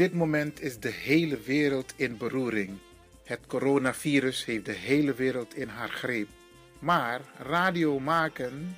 dit 0.00 0.14
moment 0.14 0.60
is 0.60 0.78
de 0.78 0.88
hele 0.88 1.40
wereld 1.40 1.92
in 1.96 2.16
beroering. 2.16 2.78
Het 3.24 3.40
coronavirus 3.46 4.44
heeft 4.44 4.64
de 4.64 4.72
hele 4.72 5.14
wereld 5.14 5.56
in 5.56 5.68
haar 5.68 5.88
greep. 5.88 6.28
Maar 6.78 7.20
radio 7.38 7.98
maken 7.98 8.76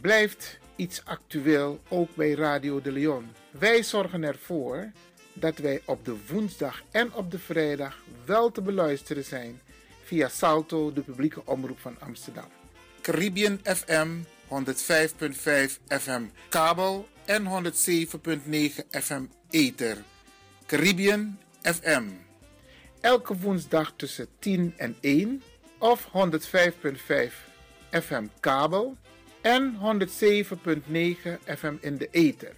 blijft 0.00 0.58
iets 0.76 1.04
actueel 1.04 1.80
ook 1.88 2.14
bij 2.14 2.32
Radio 2.32 2.80
de 2.80 2.92
Leon. 2.92 3.26
Wij 3.50 3.82
zorgen 3.82 4.22
ervoor 4.22 4.90
dat 5.32 5.58
wij 5.58 5.80
op 5.84 6.04
de 6.04 6.16
woensdag 6.26 6.82
en 6.90 7.14
op 7.14 7.30
de 7.30 7.38
vrijdag 7.38 8.02
wel 8.24 8.50
te 8.50 8.62
beluisteren 8.62 9.24
zijn 9.24 9.60
via 10.04 10.28
Salto, 10.28 10.92
de 10.92 11.00
publieke 11.00 11.42
omroep 11.44 11.78
van 11.78 11.96
Amsterdam. 12.00 12.48
Caribbean 13.00 13.58
FM 13.62 14.08
105.5 14.48 15.78
FM 15.88 16.22
kabel 16.48 17.08
en 17.24 17.44
107.9 17.44 18.86
FM 18.90 19.24
ether. 19.50 19.96
Caribbean 20.68 21.38
FM. 21.62 22.04
Elke 23.00 23.36
woensdag 23.36 23.92
tussen 23.96 24.26
10 24.38 24.74
en 24.76 24.96
1 25.00 25.42
of 25.78 26.08
105.5 26.12 26.12
FM 27.90 28.26
kabel 28.40 28.96
en 29.40 29.78
107.9 29.78 31.38
FM 31.44 31.74
in 31.80 31.96
de 31.96 32.08
ether. 32.10 32.52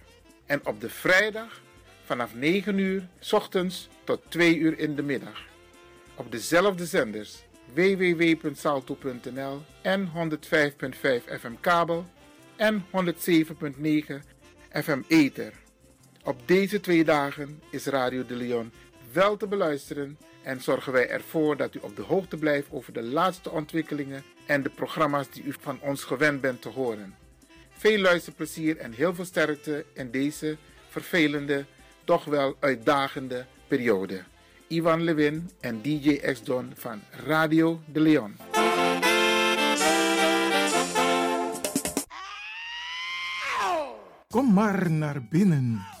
En 0.45 0.65
op 0.65 0.81
de 0.81 0.89
vrijdag 0.89 1.61
vanaf 2.05 2.33
9 2.35 2.77
uur 2.77 3.07
s 3.19 3.33
ochtends 3.33 3.89
tot 4.03 4.21
2 4.27 4.57
uur 4.57 4.79
in 4.79 4.95
de 4.95 5.03
middag. 5.03 5.41
Op 6.15 6.31
dezelfde 6.31 6.85
zenders 6.85 7.43
www.salto.nl 7.73 9.61
en 9.81 10.07
105.5 10.07 10.13
FM 11.39 11.53
kabel 11.59 12.05
en 12.55 12.85
107.9 12.85 12.91
FM 14.71 15.01
ether. 15.07 15.60
Op 16.23 16.37
deze 16.45 16.79
twee 16.79 17.03
dagen 17.03 17.61
is 17.69 17.85
Radio 17.85 18.25
de 18.25 18.35
Leon 18.35 18.71
wel 19.11 19.37
te 19.37 19.47
beluisteren 19.47 20.17
en 20.43 20.61
zorgen 20.61 20.93
wij 20.93 21.09
ervoor 21.09 21.57
dat 21.57 21.75
u 21.75 21.79
op 21.81 21.95
de 21.95 22.01
hoogte 22.01 22.37
blijft 22.37 22.67
over 22.71 22.93
de 22.93 23.03
laatste 23.03 23.49
ontwikkelingen 23.49 24.23
en 24.45 24.63
de 24.63 24.69
programma's 24.69 25.29
die 25.29 25.43
u 25.43 25.53
van 25.59 25.79
ons 25.81 26.03
gewend 26.03 26.41
bent 26.41 26.61
te 26.61 26.69
horen. 26.69 27.15
Veel 27.71 27.97
luisterplezier 27.97 28.77
en 28.77 28.93
heel 28.93 29.15
veel 29.15 29.25
sterkte 29.25 29.85
in 29.93 30.11
deze 30.11 30.57
vervelende, 30.89 31.65
toch 32.03 32.25
wel 32.25 32.55
uitdagende 32.59 33.45
periode. 33.67 34.23
Ivan 34.67 35.03
Levin 35.03 35.49
en 35.59 35.81
DJ 35.81 36.15
X-Don 36.17 36.71
van 36.75 37.01
Radio 37.25 37.79
de 37.91 37.99
Leon. 37.99 38.35
Kom 44.27 44.53
maar 44.53 44.91
naar 44.91 45.23
binnen. 45.29 46.00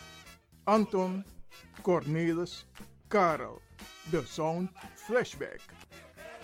Anton, 0.63 1.25
Cornelis, 1.81 2.65
Karel. 3.07 3.61
De 4.09 4.23
Sound 4.25 4.69
Flashback. 4.95 5.59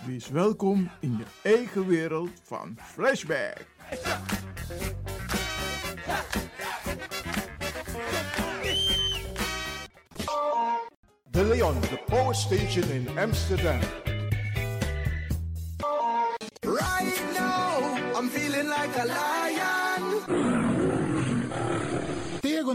Wees 0.06 0.28
welkom 0.28 0.90
in 1.00 1.16
je 1.16 1.24
eigen 1.42 1.86
wereld 1.86 2.30
van 2.42 2.76
Flashback. 2.82 3.66
De 11.30 11.44
Leon, 11.44 11.80
de 11.80 12.02
power 12.06 12.34
station 12.34 12.90
in 12.90 13.18
Amsterdam. 13.18 13.80
Right 16.60 17.20
now, 17.34 18.18
I'm 18.18 18.28
feeling 18.28 18.68
like 18.68 18.96
a 18.98 19.04
lion. 19.04 20.57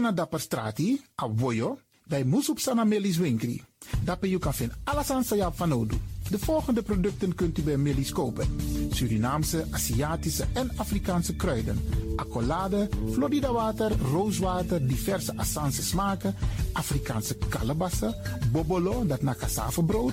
Na 0.04 0.12
dapper 0.12 0.40
strati, 0.40 1.00
a 1.14 1.26
voyo, 1.26 1.78
dai 2.04 2.24
musup 2.24 2.58
sana 2.60 2.84
melis 2.84 3.16
winkri. 3.16 3.62
Dapper 4.04 4.28
you 4.28 4.38
kan 4.38 4.52
vinden 4.52 4.76
alles 4.84 5.10
aan 5.10 5.24
van 5.54 5.72
Odu. 5.72 5.96
De 6.30 6.38
volgende 6.38 6.82
producten 6.82 7.34
kunt 7.34 7.58
u 7.58 7.62
bij 7.62 7.76
Millie's 7.76 8.12
kopen. 8.12 8.46
Surinaamse, 8.90 9.64
Aziatische 9.70 10.46
en 10.52 10.70
Afrikaanse 10.76 11.36
kruiden. 11.36 11.78
Accolade, 12.16 12.88
Florida 13.12 13.52
water, 13.52 13.92
rooswater, 14.12 14.86
diverse 14.86 15.36
Assange 15.36 15.82
smaken. 15.82 16.34
Afrikaanse 16.72 17.36
kalebassen, 17.48 18.14
bobolo, 18.52 19.06
dat 19.06 19.22
na 19.22 19.36
brood, 19.86 20.12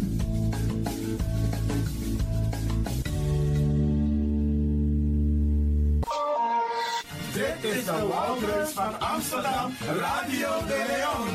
De 8.07 8.71
van 8.73 8.99
Amsterdam, 8.99 9.75
Radio 9.99 10.65
de 10.67 10.85
Leon. 10.87 11.27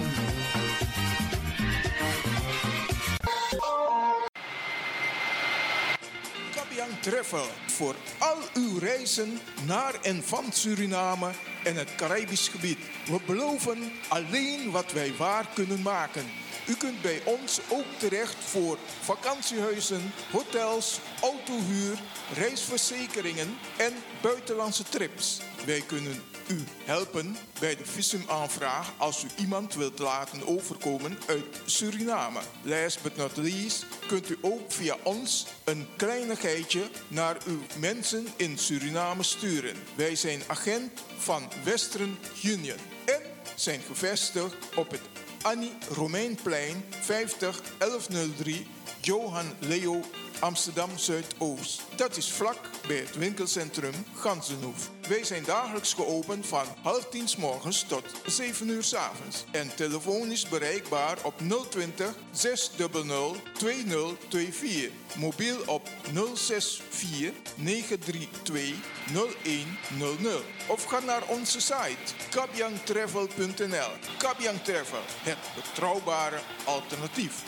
Kabian 6.54 7.00
Travel 7.00 7.46
voor 7.66 7.94
al 8.18 8.36
uw 8.54 8.78
reizen 8.78 9.38
naar 9.66 9.94
en 10.02 10.22
van 10.24 10.44
Suriname 10.52 11.30
en 11.64 11.76
het 11.76 11.94
Caribisch 11.94 12.48
gebied. 12.48 12.78
We 13.06 13.18
beloven 13.26 13.92
alleen 14.08 14.70
wat 14.70 14.92
wij 14.92 15.12
waar 15.18 15.46
kunnen 15.54 15.82
maken. 15.82 16.24
U 16.68 16.74
kunt 16.74 17.02
bij 17.02 17.20
ons 17.24 17.60
ook 17.68 17.86
terecht 17.98 18.44
voor 18.44 18.78
vakantiehuizen, 19.00 20.12
hotels, 20.32 21.00
autohuur, 21.22 21.98
reisverzekeringen 22.34 23.58
en 23.76 23.92
buitenlandse 24.20 24.82
trips. 24.82 25.40
Wij 25.66 25.82
kunnen 25.86 26.22
u 26.48 26.64
helpen 26.84 27.36
bij 27.60 27.76
de 27.76 27.86
visumaanvraag 27.86 28.92
als 28.96 29.24
u 29.24 29.28
iemand 29.36 29.74
wilt 29.74 29.98
laten 29.98 30.46
overkomen 30.46 31.18
uit 31.26 31.44
Suriname. 31.64 32.40
Last 32.62 33.02
but 33.02 33.16
not 33.16 33.36
least 33.36 33.86
kunt 34.06 34.30
u 34.30 34.38
ook 34.40 34.72
via 34.72 34.96
ons 35.02 35.46
een 35.64 35.86
kleinigheidje 35.96 36.82
naar 37.08 37.36
uw 37.46 37.60
mensen 37.78 38.26
in 38.36 38.58
Suriname 38.58 39.22
sturen. 39.22 39.76
Wij 39.96 40.16
zijn 40.16 40.42
agent 40.46 41.00
van 41.18 41.48
Western 41.64 42.18
Union 42.42 42.78
en 43.04 43.22
zijn 43.54 43.80
gevestigd 43.80 44.54
op 44.74 44.90
het 44.90 45.02
Annie 45.42 45.72
Romeinplein 45.88 46.84
50 46.90 47.62
1103 47.78 48.66
Johan 49.00 49.52
Leo 49.58 50.00
Amsterdam 50.40 50.98
Zuidoost. 50.98 51.82
Dat 51.96 52.16
is 52.16 52.32
vlak 52.32 52.60
bij 52.86 52.96
het 52.96 53.16
winkelcentrum 53.16 53.94
Gansenhoef. 54.14 54.90
Wij 55.08 55.24
zijn 55.24 55.44
dagelijks 55.44 55.94
geopend 55.94 56.46
van 56.46 56.64
half 56.82 57.08
tien 57.08 57.28
s 57.28 57.36
morgens 57.36 57.82
tot 57.82 58.04
7 58.26 58.68
uur 58.68 58.82
s 58.82 58.94
avonds. 58.94 59.44
En 59.50 59.74
telefonisch 59.74 60.48
bereikbaar 60.48 61.18
op 61.22 61.34
020 61.70 62.14
600 62.30 63.40
2024. 63.58 64.90
Mobiel 65.16 65.58
op 65.66 65.88
064 66.34 67.32
932 67.54 68.74
0100. 69.12 70.44
Of 70.66 70.84
ga 70.84 71.00
naar 71.00 71.22
onze 71.28 71.60
site 71.60 72.14
kabyangtravel.nl. 72.30 73.90
Kabyang 74.18 74.62
Travel, 74.62 75.02
het 75.22 75.38
betrouwbare 75.54 76.38
alternatief. 76.64 77.42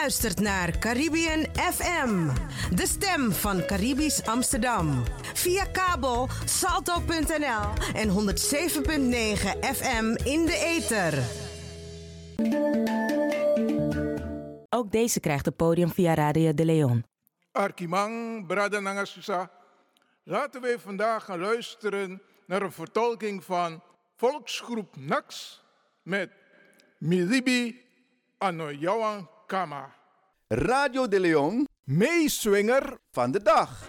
Luistert 0.00 0.40
naar 0.40 0.78
Caribbean 0.78 1.46
FM, 1.54 2.28
de 2.74 2.86
stem 2.86 3.32
van 3.32 3.64
Caribisch 3.66 4.26
Amsterdam. 4.26 5.04
Via 5.34 5.64
kabel 5.64 6.28
salto.nl 6.44 7.94
en 7.94 8.08
107.9 8.08 8.14
FM 9.60 10.16
in 10.24 10.46
de 10.46 10.56
ether. 10.76 11.22
Ook 14.68 14.90
deze 14.90 15.20
krijgt 15.20 15.46
het 15.46 15.56
podium 15.56 15.90
via 15.90 16.14
Radio 16.14 16.54
de 16.54 16.64
Leon. 16.64 17.04
Arkimang, 17.52 18.46
Brada 18.46 18.80
Nangasusa. 18.80 19.50
Laten 20.22 20.60
we 20.60 20.76
vandaag 20.78 21.24
gaan 21.24 21.38
luisteren 21.38 22.22
naar 22.46 22.62
een 22.62 22.72
vertolking 22.72 23.44
van 23.44 23.82
volksgroep 24.16 24.96
Nax 24.96 25.60
met 26.02 26.30
Milibi 26.98 27.84
Anoyawan 28.38 29.28
Kama. 29.48 29.94
Radio 30.48 31.08
de 31.08 31.20
Leon, 31.20 31.64
meeswinger 31.84 32.98
van 33.10 33.30
de 33.30 33.42
dag. 33.42 33.88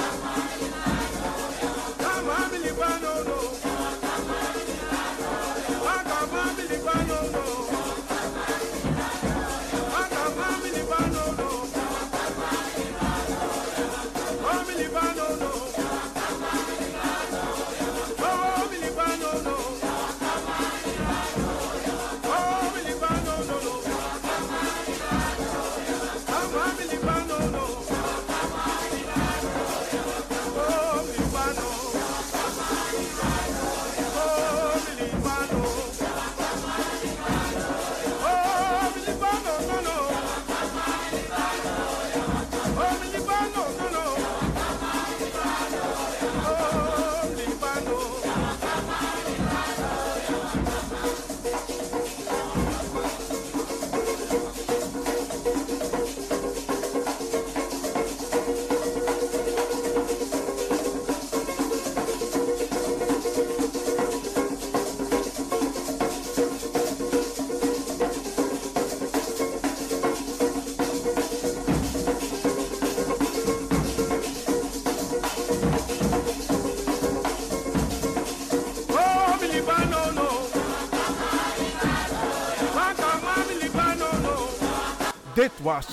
Dit 85.41 85.59
was 85.61 85.87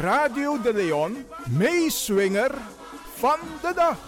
Radio 0.00 0.60
de 0.60 0.72
Leon, 0.72 1.26
meeswinger 1.48 2.50
van 3.16 3.38
de 3.62 3.72
dag. 3.74 3.98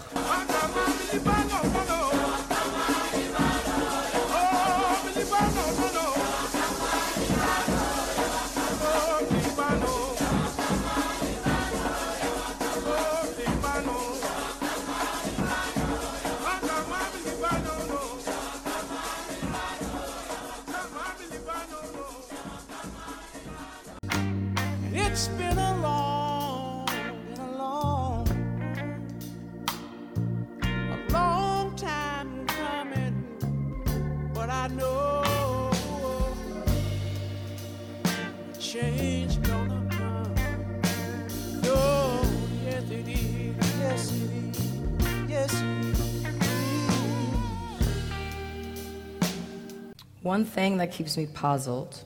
One 50.33 50.47
thing 50.47 50.79
that 50.79 50.91
keeps 50.91 51.19
me 51.19 51.27
puzzled, 51.27 52.05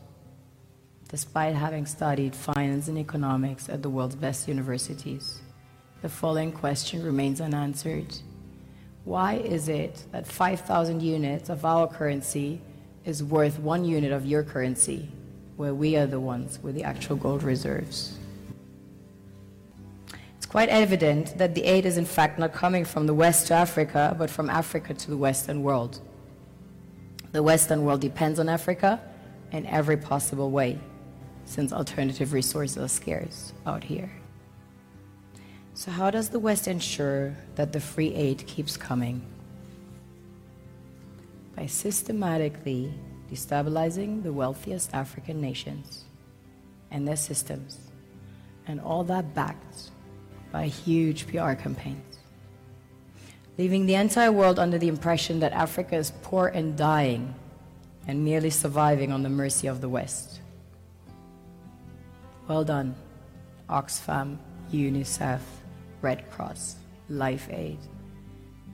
despite 1.09 1.55
having 1.55 1.87
studied 1.87 2.35
finance 2.35 2.89
and 2.89 2.99
economics 2.99 3.69
at 3.69 3.83
the 3.83 3.89
world's 3.89 4.17
best 4.17 4.49
universities, 4.49 5.41
the 6.03 6.09
following 6.09 6.51
question 6.51 7.05
remains 7.05 7.41
unanswered. 7.41 8.13
Why 9.05 9.35
is 9.35 9.69
it 9.69 10.03
that 10.11 10.27
5,000 10.27 11.01
units 11.03 11.51
of 11.51 11.65
our 11.65 11.87
currency 11.87 12.61
is 13.05 13.23
worth 13.23 13.61
one 13.61 13.85
unit 13.85 14.11
of 14.11 14.27
your 14.27 14.43
currency, 14.43 15.09
where 15.57 15.73
we 15.73 15.95
are 15.95 16.09
the 16.09 16.19
ones 16.19 16.59
with 16.61 16.75
the 16.75 16.83
actual 16.83 17.15
gold 17.15 17.45
reserves? 17.45 18.19
It's 20.37 20.47
quite 20.47 20.69
evident 20.69 21.39
that 21.39 21.55
the 21.55 21.63
aid 21.63 21.87
is 21.87 21.97
in 21.97 22.07
fact 22.07 22.41
not 22.41 22.53
coming 22.53 22.85
from 22.85 23.07
the 23.07 23.15
West 23.15 23.47
to 23.47 23.55
Africa, 23.55 24.17
but 24.19 24.31
from 24.31 24.51
Africa 24.51 24.95
to 24.95 25.11
the 25.11 25.17
Western 25.17 25.63
world. 25.63 26.01
The 27.33 27.43
Western 27.43 27.85
world 27.85 28.01
depends 28.01 28.39
on 28.39 28.49
Africa 28.49 29.01
in 29.53 29.67
every 29.67 29.97
possible 29.97 30.51
way, 30.51 30.79
since 31.45 31.73
alternative 31.73 32.33
resources 32.33 32.79
are 32.79 32.89
scarce 32.89 33.53
out 33.67 33.85
here. 33.85 34.11
So, 35.75 35.91
how 35.91 36.11
does 36.11 36.31
the 36.31 36.39
West 36.39 36.69
ensure 36.69 37.37
that 37.57 37.73
the 37.73 37.81
free 37.81 38.15
aid 38.15 38.47
keeps 38.47 38.77
coming? 38.77 39.21
By 41.55 41.67
systematically 41.67 42.93
destabilizing 43.31 44.23
the 44.23 44.33
wealthiest 44.33 44.95
African 44.95 45.41
nations 45.41 46.05
and 46.91 47.07
their 47.07 47.17
systems, 47.17 47.79
and 48.67 48.81
all 48.81 49.05
that 49.05 49.35
backed 49.35 49.91
by 50.53 50.67
huge 50.67 51.27
PR 51.27 51.53
campaigns, 51.53 52.16
leaving 53.59 53.87
the 53.87 53.95
entire 53.95 54.33
world 54.33 54.59
under 54.59 54.79
the 54.79 54.89
impression 54.89 55.41
that 55.41 55.53
Africa 55.53 55.97
is 55.97 56.13
poor 56.23 56.49
and 56.49 56.77
dying 56.77 57.35
and 58.07 58.25
merely 58.25 58.51
surviving 58.51 59.13
on 59.13 59.23
the 59.23 59.29
mercy 59.29 59.67
of 59.67 59.81
the 59.81 59.89
West. 59.89 60.41
Well 62.49 62.65
done, 62.65 62.95
Oxfam, 63.69 64.39
UNICEF, 64.73 65.41
Red 66.03 66.31
Cross, 66.31 66.77
Life 67.09 67.49
Aid, 67.51 67.79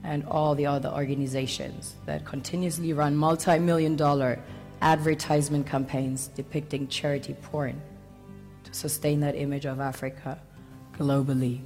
and 0.03 0.25
all 0.25 0.53
the 0.53 0.65
other 0.65 0.89
organizations 0.89 1.95
that 2.05 2.25
continuously 2.25 2.93
run 2.93 3.15
multi 3.15 3.57
million 3.57 3.95
dollar 3.95 4.39
advertisement 4.81 5.65
campaigns 5.65 6.27
depicting 6.27 6.87
charity 6.89 7.33
porn 7.41 7.81
to 8.65 8.73
sustain 8.73 9.21
that 9.21 9.35
image 9.35 9.65
of 9.65 9.79
Africa 9.79 10.39
globally. 10.93 11.61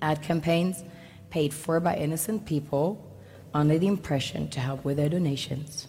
Ad 0.00 0.22
campaigns 0.22 0.82
paid 1.30 1.52
for 1.52 1.80
by 1.80 1.96
innocent 1.96 2.46
people 2.46 3.04
under 3.54 3.78
the 3.78 3.86
impression 3.86 4.48
to 4.50 4.60
help 4.60 4.84
with 4.84 4.96
their 4.96 5.08
donations. 5.08 5.88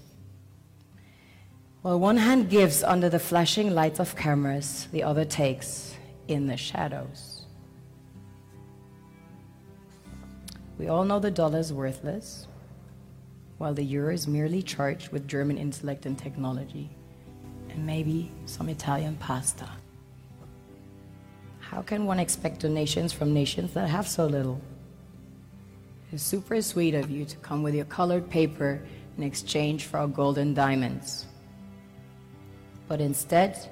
While 1.82 2.00
one 2.00 2.18
hand 2.18 2.50
gives 2.50 2.84
under 2.84 3.10
the 3.10 3.20
flashing 3.20 3.74
lights 3.74 4.00
of 4.00 4.16
cameras, 4.16 4.88
the 4.92 5.04
other 5.04 5.24
takes 5.24 5.96
in 6.28 6.48
the 6.48 6.58
shadows. 6.58 7.46
We 10.78 10.88
all 10.88 11.06
know 11.06 11.20
the 11.20 11.32
dollar 11.32 11.60
is 11.60 11.74
worthless, 11.74 12.48
while 13.58 13.74
the 13.74 13.84
euro 13.84 14.14
is 14.14 14.28
merely 14.28 14.62
charged 14.62 15.10
with 15.10 15.28
German 15.28 15.58
intellect 15.58 16.06
and 16.06 16.18
technology, 16.18 16.90
and 17.70 17.86
maybe 17.86 18.32
some 18.46 18.70
Italian 18.70 19.16
pasta. 19.18 19.70
How 21.60 21.82
can 21.82 22.06
one 22.06 22.20
expect 22.20 22.62
donations 22.62 23.14
from 23.14 23.34
nations 23.34 23.74
that 23.74 23.90
have 23.90 24.08
so 24.08 24.26
little? 24.26 24.60
It's 26.12 26.24
super 26.24 26.60
sweet 26.64 26.96
of 26.96 27.12
you 27.12 27.24
to 27.24 27.38
come 27.38 27.62
with 27.62 27.76
your 27.76 27.86
colored 27.86 28.28
paper 28.32 28.82
in 29.18 29.24
exchange 29.24 29.86
for 29.86 30.00
our 30.00 30.08
golden 30.08 30.56
diamonds. 30.56 31.28
But 32.88 33.00
instead, 33.00 33.70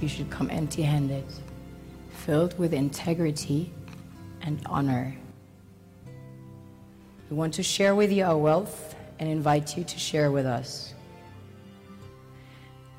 you 0.00 0.06
should 0.06 0.30
come 0.30 0.48
empty 0.48 0.82
handed, 0.82 1.24
filled 2.10 2.56
with 2.56 2.72
integrity 2.72 3.72
and 4.42 4.62
honor. 4.66 5.16
We 7.28 7.36
want 7.36 7.54
to 7.54 7.64
share 7.64 7.96
with 7.96 8.12
you 8.12 8.24
our 8.24 8.38
wealth 8.38 8.94
and 9.18 9.28
invite 9.28 9.76
you 9.76 9.82
to 9.82 9.98
share 9.98 10.30
with 10.30 10.46
us. 10.46 10.94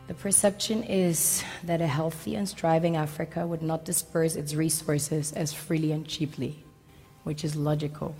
The 0.07 0.13
perception 0.13 0.83
is 0.83 1.41
that 1.63 1.79
a 1.79 1.87
healthy 1.87 2.35
and 2.35 2.49
striving 2.49 2.97
Africa 2.97 3.47
would 3.47 3.61
not 3.61 3.85
disperse 3.85 4.35
its 4.35 4.53
resources 4.53 5.31
as 5.31 5.53
freely 5.53 5.93
and 5.93 6.05
cheaply, 6.05 6.65
which 7.23 7.45
is 7.45 7.55
logical. 7.55 8.13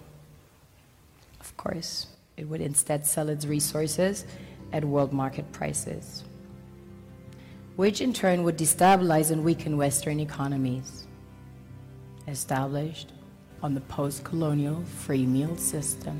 Of 1.53 1.57
course, 1.57 2.07
it 2.35 2.49
would 2.49 2.61
instead 2.61 3.05
sell 3.05 3.29
its 3.29 3.45
resources 3.45 4.25
at 4.73 4.83
world 4.83 5.13
market 5.13 5.51
prices, 5.51 6.23
which 7.75 8.01
in 8.01 8.11
turn 8.11 8.43
would 8.43 8.57
destabilize 8.57 9.29
and 9.29 9.43
weaken 9.43 9.77
Western 9.77 10.19
economies 10.19 11.05
established 12.27 13.11
on 13.61 13.75
the 13.75 13.81
post 13.81 14.23
colonial 14.23 14.83
free 14.83 15.27
meal 15.27 15.55
system. 15.55 16.19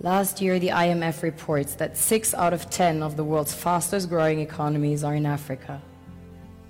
Last 0.00 0.42
year, 0.42 0.58
the 0.58 0.68
IMF 0.68 1.22
reports 1.22 1.74
that 1.76 1.96
six 1.96 2.34
out 2.34 2.52
of 2.52 2.68
10 2.68 3.02
of 3.02 3.16
the 3.16 3.24
world's 3.24 3.54
fastest 3.54 4.10
growing 4.10 4.40
economies 4.40 5.02
are 5.02 5.14
in 5.14 5.24
Africa, 5.24 5.80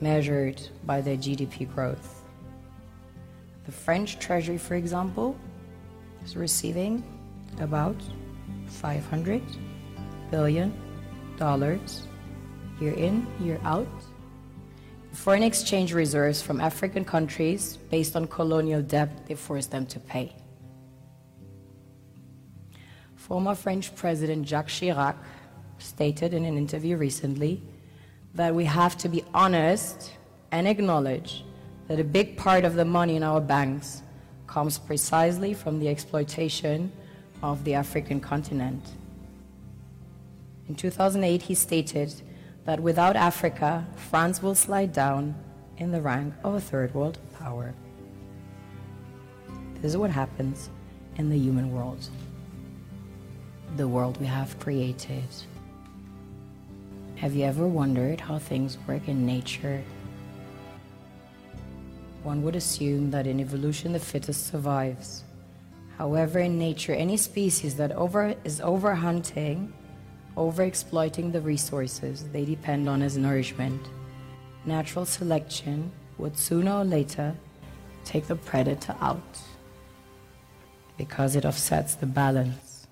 measured 0.00 0.62
by 0.86 1.00
their 1.00 1.16
GDP 1.16 1.68
growth. 1.74 2.17
The 3.68 3.74
French 3.74 4.18
Treasury, 4.18 4.56
for 4.56 4.76
example, 4.76 5.36
is 6.24 6.38
receiving 6.38 7.04
about 7.60 7.96
500 8.64 9.42
billion 10.30 10.72
dollars 11.36 12.06
year 12.80 12.94
in, 12.94 13.26
year 13.38 13.60
out. 13.64 13.86
Foreign 15.12 15.42
exchange 15.42 15.92
reserves 15.92 16.40
from 16.40 16.62
African 16.62 17.04
countries 17.04 17.76
based 17.90 18.16
on 18.16 18.26
colonial 18.26 18.80
debt 18.80 19.26
they 19.26 19.34
forced 19.34 19.70
them 19.70 19.84
to 19.84 20.00
pay. 20.00 20.34
Former 23.16 23.54
French 23.54 23.94
President 23.94 24.48
Jacques 24.48 24.68
Chirac 24.68 25.16
stated 25.76 26.32
in 26.32 26.46
an 26.46 26.56
interview 26.56 26.96
recently 26.96 27.60
that 28.32 28.54
we 28.54 28.64
have 28.64 28.96
to 28.96 29.10
be 29.10 29.22
honest 29.34 30.14
and 30.52 30.66
acknowledge 30.66 31.44
that 31.88 31.98
a 31.98 32.04
big 32.04 32.36
part 32.36 32.64
of 32.64 32.74
the 32.74 32.84
money 32.84 33.16
in 33.16 33.22
our 33.22 33.40
banks 33.40 34.02
comes 34.46 34.78
precisely 34.78 35.54
from 35.54 35.80
the 35.80 35.88
exploitation 35.88 36.92
of 37.42 37.64
the 37.64 37.74
African 37.74 38.20
continent. 38.20 38.82
In 40.68 40.74
2008, 40.74 41.42
he 41.42 41.54
stated 41.54 42.12
that 42.66 42.80
without 42.80 43.16
Africa, 43.16 43.86
France 43.96 44.42
will 44.42 44.54
slide 44.54 44.92
down 44.92 45.34
in 45.78 45.90
the 45.90 46.00
rank 46.00 46.34
of 46.44 46.54
a 46.54 46.60
third 46.60 46.92
world 46.94 47.18
power. 47.38 47.74
This 49.80 49.92
is 49.92 49.96
what 49.96 50.10
happens 50.10 50.68
in 51.16 51.30
the 51.30 51.38
human 51.38 51.72
world, 51.72 52.06
the 53.76 53.88
world 53.88 54.20
we 54.20 54.26
have 54.26 54.58
created. 54.58 55.24
Have 57.16 57.34
you 57.34 57.44
ever 57.44 57.66
wondered 57.66 58.20
how 58.20 58.38
things 58.38 58.76
work 58.86 59.08
in 59.08 59.24
nature? 59.24 59.82
One 62.28 62.42
would 62.42 62.56
assume 62.56 63.10
that 63.12 63.26
in 63.26 63.40
evolution 63.40 63.94
the 63.94 63.98
fittest 63.98 64.48
survives. 64.48 65.24
However, 65.96 66.40
in 66.40 66.58
nature, 66.58 66.92
any 66.92 67.16
species 67.16 67.74
that 67.76 67.92
over, 67.92 68.34
is 68.44 68.60
overhunting, 68.60 69.72
overexploiting 70.36 71.32
the 71.32 71.40
resources 71.40 72.28
they 72.28 72.44
depend 72.44 72.86
on 72.86 73.00
as 73.00 73.16
nourishment, 73.16 73.80
natural 74.66 75.06
selection 75.06 75.90
would 76.18 76.36
sooner 76.36 76.72
or 76.80 76.84
later 76.84 77.34
take 78.04 78.26
the 78.26 78.36
predator 78.36 78.94
out 79.00 79.32
because 80.98 81.34
it 81.34 81.46
offsets 81.46 81.94
the 81.94 82.04
balance. 82.04 82.88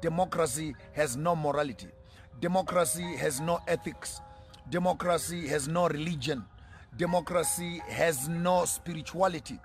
Democracy 0.00 0.74
has 0.94 1.16
no 1.16 1.36
morality. 1.36 1.92
Democracy 2.40 3.14
has 3.18 3.40
no 3.40 3.60
ethics. 3.68 4.20
Democracy 4.68 5.46
has 5.46 5.68
no 5.68 5.86
religion. 5.86 6.44
Democracy 6.98 7.80
has 7.86 8.28
no 8.28 8.64
spirituality. 8.64 9.60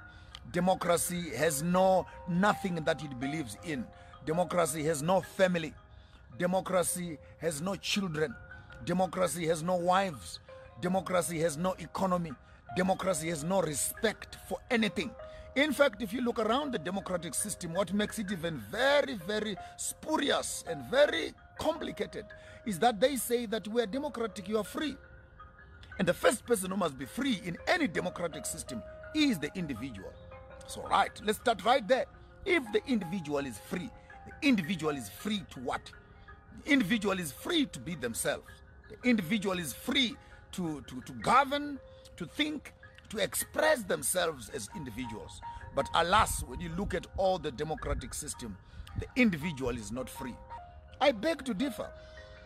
Democracy 0.51 1.31
has 1.35 1.63
no 1.63 2.05
nothing 2.29 2.75
that 2.75 3.03
it 3.03 3.19
believes 3.19 3.57
in. 3.63 3.83
Democracy 4.23 4.83
has 4.83 5.01
no 5.01 5.19
family. 5.19 5.73
Democracy 6.37 7.17
has 7.39 7.59
no 7.59 7.75
children. 7.75 8.35
Democracy 8.85 9.47
has 9.47 9.63
no 9.63 9.75
wives. 9.75 10.41
Democracy 10.79 11.39
has 11.39 11.57
no 11.57 11.73
economy. 11.79 12.31
Democracy 12.77 13.29
has 13.29 13.43
no 13.43 13.63
respect 13.63 14.37
for 14.47 14.59
anything. 14.69 15.09
In 15.55 15.73
fact, 15.73 16.03
if 16.03 16.13
you 16.13 16.21
look 16.21 16.37
around 16.37 16.71
the 16.71 16.77
democratic 16.77 17.33
system, 17.33 17.73
what 17.73 17.91
makes 17.93 18.19
it 18.19 18.31
even 18.31 18.59
very, 18.69 19.15
very 19.15 19.55
spurious 19.77 20.63
and 20.67 20.83
very 20.85 21.33
complicated 21.59 22.25
is 22.67 22.77
that 22.77 22.99
they 22.99 23.15
say 23.15 23.47
that 23.47 23.67
we 23.67 23.81
are 23.81 23.87
democratic, 23.87 24.47
you 24.47 24.59
are 24.59 24.63
free. 24.63 24.95
And 25.99 26.07
the 26.07 26.13
first 26.13 26.45
person 26.45 26.71
who 26.71 26.77
must 26.77 26.97
be 26.97 27.05
free 27.05 27.41
in 27.45 27.57
any 27.67 27.87
democratic 27.87 28.45
system 28.45 28.81
is 29.13 29.39
the 29.39 29.51
individual. 29.55 30.11
So, 30.67 30.81
right, 30.87 31.11
let's 31.23 31.39
start 31.39 31.63
right 31.65 31.87
there. 31.87 32.05
If 32.45 32.63
the 32.73 32.81
individual 32.87 33.45
is 33.45 33.59
free, 33.59 33.89
The 34.25 34.47
individual 34.47 34.95
is 34.95 35.09
free 35.09 35.43
to 35.51 35.59
what? 35.59 35.81
The 36.63 36.71
individual 36.71 37.19
is 37.19 37.31
free 37.31 37.65
to 37.67 37.79
be 37.79 37.95
themselves. 37.95 38.45
The 38.89 39.09
individual 39.09 39.59
is 39.59 39.73
free 39.73 40.15
to, 40.53 40.81
to, 40.81 41.01
to 41.01 41.13
govern, 41.13 41.79
to 42.17 42.25
think, 42.25 42.73
to 43.09 43.17
express 43.17 43.83
themselves 43.83 44.49
as 44.49 44.69
individuals. 44.75 45.41
But 45.75 45.89
alas, 45.95 46.43
when 46.43 46.59
you 46.59 46.69
look 46.77 46.93
at 46.93 47.07
all 47.17 47.39
the 47.39 47.51
democratic 47.51 48.13
system, 48.13 48.57
the 48.99 49.07
individual 49.15 49.75
is 49.75 49.91
not 49.91 50.09
free. 50.09 50.35
I 51.01 51.11
beg 51.11 51.43
to 51.45 51.53
differ. 51.53 51.89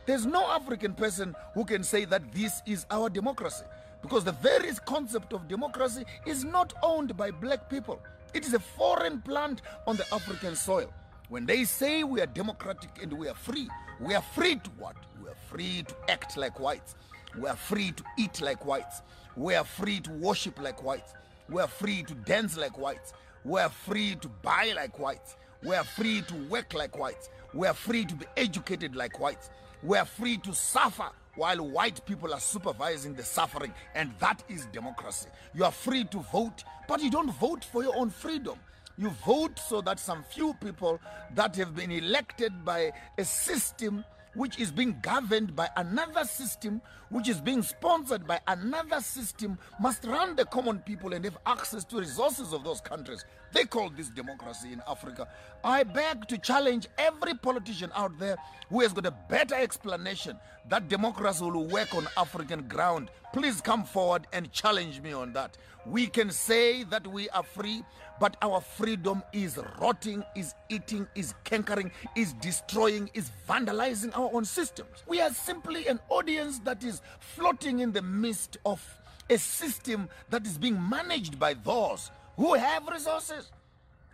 There's 0.07 0.25
no 0.25 0.49
African 0.51 0.93
person 0.93 1.35
who 1.53 1.65
can 1.65 1.83
say 1.83 2.05
that 2.05 2.31
this 2.31 2.61
is 2.65 2.85
our 2.89 3.09
democracy 3.09 3.65
because 4.01 4.23
the 4.23 4.31
very 4.31 4.71
concept 4.85 5.33
of 5.33 5.49
democracy 5.49 6.05
is 6.25 6.45
not 6.45 6.73
owned 6.81 7.17
by 7.17 7.29
black 7.29 7.69
people. 7.69 7.99
It 8.33 8.45
is 8.45 8.53
a 8.53 8.59
foreign 8.59 9.19
plant 9.19 9.63
on 9.85 9.97
the 9.97 10.05
African 10.13 10.55
soil. 10.55 10.93
When 11.27 11.45
they 11.45 11.65
say 11.65 12.05
we 12.05 12.21
are 12.21 12.25
democratic 12.25 13.03
and 13.03 13.11
we 13.11 13.27
are 13.27 13.35
free, 13.35 13.67
we 13.99 14.15
are 14.15 14.21
free 14.21 14.55
to 14.55 14.69
what? 14.77 14.95
We 15.21 15.27
are 15.27 15.35
free 15.51 15.83
to 15.85 15.95
act 16.09 16.37
like 16.37 16.57
whites. 16.57 16.95
We 17.37 17.49
are 17.49 17.57
free 17.57 17.91
to 17.91 18.03
eat 18.17 18.39
like 18.39 18.65
whites. 18.65 19.01
We 19.35 19.55
are 19.55 19.65
free 19.65 19.99
to 19.99 20.11
worship 20.11 20.57
like 20.61 20.83
whites. 20.83 21.15
We 21.49 21.61
are 21.61 21.67
free 21.67 22.03
to 22.03 22.13
dance 22.13 22.55
like 22.55 22.77
whites. 22.77 23.11
We 23.43 23.59
are 23.59 23.69
free 23.69 24.15
to 24.15 24.29
buy 24.41 24.71
like 24.73 24.99
whites. 24.99 25.35
We 25.63 25.75
are 25.75 25.83
free 25.83 26.21
to 26.21 26.35
work 26.49 26.73
like 26.73 26.97
whites. 26.97 27.29
We 27.53 27.67
are 27.67 27.73
free 27.73 28.05
to 28.05 28.15
be 28.15 28.25
educated 28.37 28.95
like 28.95 29.19
whites. 29.19 29.49
We 29.83 29.97
are 29.97 30.05
free 30.05 30.37
to 30.37 30.53
suffer 30.53 31.09
while 31.35 31.67
white 31.67 32.03
people 32.05 32.33
are 32.33 32.39
supervising 32.39 33.13
the 33.13 33.23
suffering. 33.23 33.73
And 33.95 34.11
that 34.19 34.43
is 34.49 34.65
democracy. 34.67 35.29
You 35.53 35.65
are 35.65 35.71
free 35.71 36.03
to 36.05 36.19
vote, 36.19 36.63
but 36.87 37.01
you 37.01 37.11
don't 37.11 37.31
vote 37.33 37.63
for 37.63 37.83
your 37.83 37.95
own 37.95 38.09
freedom. 38.09 38.57
You 38.97 39.09
vote 39.25 39.59
so 39.59 39.81
that 39.81 39.99
some 39.99 40.23
few 40.23 40.55
people 40.55 40.99
that 41.35 41.55
have 41.55 41.75
been 41.75 41.91
elected 41.91 42.65
by 42.65 42.91
a 43.17 43.23
system 43.25 44.03
which 44.33 44.59
is 44.59 44.71
being 44.71 44.95
governed 45.01 45.55
by 45.55 45.67
another 45.77 46.23
system, 46.23 46.79
which 47.09 47.27
is 47.27 47.41
being 47.41 47.63
sponsored 47.63 48.25
by 48.27 48.39
another 48.47 49.01
system, 49.01 49.57
must 49.79 50.05
run 50.05 50.35
the 50.35 50.45
common 50.45 50.79
people 50.79 51.13
and 51.13 51.25
have 51.25 51.37
access 51.47 51.83
to 51.83 51.97
resources 51.97 52.53
of 52.53 52.63
those 52.63 52.79
countries. 52.79 53.25
They 53.53 53.63
call 53.63 53.89
this 53.89 54.09
democracy 54.09 54.73
in 54.73 54.81
Africa. 54.87 55.27
I 55.63 55.83
beg 55.83 56.27
to 56.27 56.37
challenge 56.37 56.87
every 56.97 57.33
politician 57.33 57.91
out 57.95 58.17
there 58.19 58.37
who 58.69 58.81
has 58.81 58.93
got 58.93 59.05
a 59.05 59.11
better 59.29 59.55
explanation 59.55 60.37
that 60.69 60.89
democracy 60.89 61.43
will 61.43 61.67
work 61.67 61.95
on 61.95 62.07
African 62.17 62.67
ground. 62.67 63.09
Please 63.33 63.61
come 63.61 63.83
forward 63.83 64.27
and 64.33 64.51
challenge 64.51 65.01
me 65.01 65.13
on 65.13 65.33
that. 65.33 65.57
We 65.85 66.07
can 66.07 66.31
say 66.31 66.83
that 66.85 67.07
we 67.07 67.29
are 67.29 67.43
free, 67.43 67.83
but 68.19 68.35
our 68.41 68.59
freedom 68.59 69.23
is 69.31 69.57
rotting, 69.79 70.23
is 70.35 70.53
eating, 70.69 71.07
is 71.15 71.33
cankering, 71.45 71.91
is 72.15 72.33
destroying, 72.33 73.09
is 73.13 73.31
vandalizing 73.47 74.17
our 74.17 74.29
own 74.33 74.43
systems. 74.43 75.03
We 75.07 75.21
are 75.21 75.33
simply 75.33 75.87
an 75.87 75.99
audience 76.09 76.59
that 76.59 76.83
is 76.83 77.01
floating 77.19 77.79
in 77.79 77.93
the 77.93 78.01
midst 78.01 78.57
of 78.65 78.83
a 79.29 79.37
system 79.37 80.09
that 80.29 80.45
is 80.45 80.57
being 80.57 80.89
managed 80.89 81.39
by 81.39 81.53
those 81.53 82.11
who 82.37 82.53
have 82.53 82.87
resources. 82.87 83.51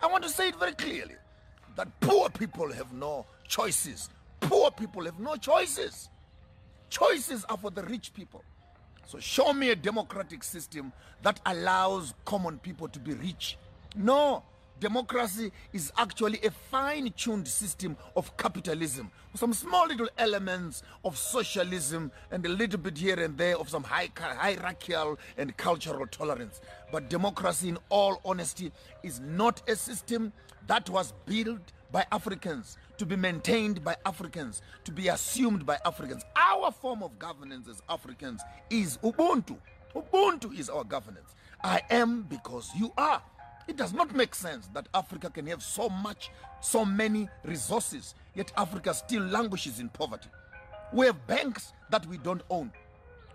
I 0.02 0.08
want 0.08 0.24
to 0.24 0.30
say 0.30 0.50
it 0.50 0.56
very 0.56 0.74
clearly 0.74 1.16
that 1.76 1.88
poor 2.00 2.30
people 2.30 2.72
have 2.72 2.92
no 2.94 3.26
choices. 3.48 4.10
Poor 4.40 4.72
people 4.72 5.06
have 5.06 5.20
no 5.20 5.36
choices. 5.36 6.10
Choices 6.90 7.46
are 7.46 7.58
for 7.58 7.70
the 7.72 7.84
rich 7.84 8.14
people. 8.14 8.44
So 9.06 9.20
show 9.20 9.54
me 9.54 9.70
a 9.70 9.76
democratic 9.76 10.44
system 10.44 10.92
that 11.22 11.40
allows 11.46 12.14
common 12.26 12.58
people 12.60 12.88
to 12.88 13.00
be 13.00 13.14
rich. 13.14 13.58
No, 13.96 14.44
democracy 14.84 15.50
is 15.72 15.94
actually 15.98 16.40
a 16.44 16.52
fine-tuned 16.52 17.48
system 17.48 17.96
of 18.18 18.36
capitalism 18.36 19.10
some 19.36 19.54
small 19.54 19.88
little 19.88 20.10
elements 20.18 20.84
of 21.04 21.18
socialism 21.18 22.12
and 22.32 22.46
a 22.46 22.50
little 22.50 22.80
bit 22.80 22.98
here 22.98 23.20
and 23.20 23.36
there 23.38 23.58
of 23.58 23.68
some 23.70 23.84
hierarchical 23.84 25.18
and 25.38 25.58
cultural 25.58 26.06
tolerance. 26.06 26.62
But 26.92 27.10
democracy 27.10 27.70
in 27.70 27.80
all 27.90 28.22
honesty 28.24 28.72
is 29.02 29.20
not 29.20 29.68
a 29.68 29.76
system 29.76 30.32
that 30.68 30.88
was 30.90 31.14
built 31.26 31.72
by 31.92 32.06
africans 32.12 32.78
to 32.98 33.06
be 33.06 33.16
maintained 33.16 33.84
by 33.84 33.96
africans 34.06 34.62
to 34.84 34.92
be 34.92 35.08
assumed 35.08 35.66
by 35.66 35.78
africans. 35.86 36.24
Our 36.36 36.72
form 36.72 37.02
of 37.02 37.18
governance 37.18 37.68
as 37.68 37.82
africans 37.90 38.42
is 38.70 38.98
ubuntu. 39.04 39.58
Ubuntu 39.96 40.58
is 40.58 40.70
our 40.70 40.84
governance. 40.84 41.36
I 41.64 41.82
am 41.90 42.24
because 42.24 42.70
you 42.78 42.92
are 42.98 43.22
it 43.68 43.78
does 43.78 43.94
not 43.94 44.16
make 44.16 44.36
sense 44.36 44.70
that 44.74 44.88
Africa 44.94 45.30
can 45.30 45.48
have 45.48 45.64
so 45.64 45.90
much, 45.90 46.32
so 46.62 46.86
many 46.86 47.30
resources, 47.44 48.16
yet 48.36 48.52
Africa 48.58 48.94
still 48.94 49.24
languishes 49.24 49.80
in 49.80 49.90
poverty. 49.90 50.30
We 50.92 51.06
have 51.06 51.26
banks 51.28 51.74
that 51.90 52.06
we 52.06 52.18
don't 52.18 52.44
own. 52.50 52.72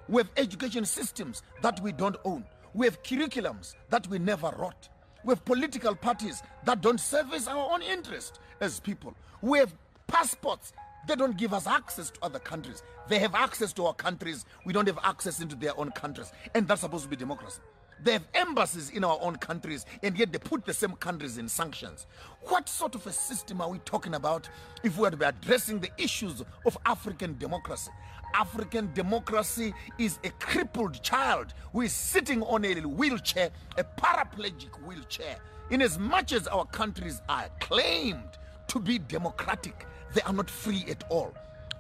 We 0.09 0.23
have 0.23 0.31
education 0.37 0.85
systems 0.85 1.43
that 1.63 1.81
we 1.81 1.93
don't 1.93 2.17
own. 2.25 2.45
We 2.75 2.87
have 2.87 3.03
curriculums 3.03 3.75
that 3.91 4.07
we 4.09 4.19
never 4.19 4.55
wrote. 4.59 4.89
We 5.25 5.33
have 5.33 5.45
political 5.45 5.95
parties 5.95 6.43
that 6.65 6.81
don't 6.81 7.01
service 7.01 7.49
our 7.49 7.73
own 7.73 7.83
interest 7.83 8.39
as 8.61 8.81
people. 8.81 9.15
We 9.43 9.59
have 9.59 9.75
passports. 10.07 10.73
They 11.07 11.17
don't 11.17 11.37
give 11.37 11.53
us 11.55 11.67
access 11.67 12.11
to 12.11 12.19
other 12.23 12.39
countries. 12.39 12.83
They 13.09 13.19
have 13.19 13.35
access 13.35 13.73
to 13.75 13.87
our 13.87 13.95
countries. 13.95 14.45
We 14.65 14.73
don't 14.73 14.87
have 14.87 14.99
access 15.03 15.41
into 15.41 15.57
their 15.57 15.79
own 15.79 15.91
countries. 15.91 16.33
And 16.55 16.69
that's 16.69 16.83
supposed 16.83 17.05
to 17.05 17.11
be 17.11 17.17
democracy. 17.17 17.61
They 18.03 18.13
have 18.13 18.27
embassies 18.35 18.91
in 18.91 19.05
our 19.05 19.19
own 19.21 19.37
countries, 19.37 19.85
and 20.03 20.17
yet 20.17 20.33
they 20.33 20.39
put 20.39 20.65
the 20.65 20.75
same 20.75 20.93
countries 20.93 21.39
in 21.39 21.49
sanctions. 21.49 22.07
What 22.43 22.69
sort 22.69 22.95
of 22.95 23.07
a 23.07 23.13
system 23.13 23.61
are 23.61 23.69
we 23.69 23.79
talking 23.81 24.15
about 24.15 24.49
if 24.83 24.97
we 24.97 25.07
are 25.07 25.11
to 25.11 25.17
be 25.17 25.25
addressing 25.25 25.81
the 25.81 25.91
issues 25.99 26.43
of 26.65 26.79
African 26.87 27.37
democracy? 27.39 27.91
African 28.35 28.93
democracy 28.95 29.75
is 29.99 30.19
a 30.23 30.31
crippled 30.31 31.03
child 31.03 31.55
who 31.73 31.81
is 31.81 31.93
sitting 31.93 32.43
on 32.43 32.65
a 32.65 32.75
wheelchair, 32.81 33.51
a 33.77 33.85
paraplegic 33.85 34.75
wheelchair. 34.87 35.37
In 35.71 35.83
as 35.83 35.99
much 35.99 36.33
as 36.33 36.47
our 36.47 36.67
countries 36.67 37.21
are 37.29 37.49
claimed 37.61 38.39
to 38.69 38.79
be 38.79 38.99
democratic, 38.99 39.87
they 40.15 40.21
are 40.23 40.33
not 40.33 40.49
free 40.49 40.85
at 40.89 41.05
all. 41.11 41.35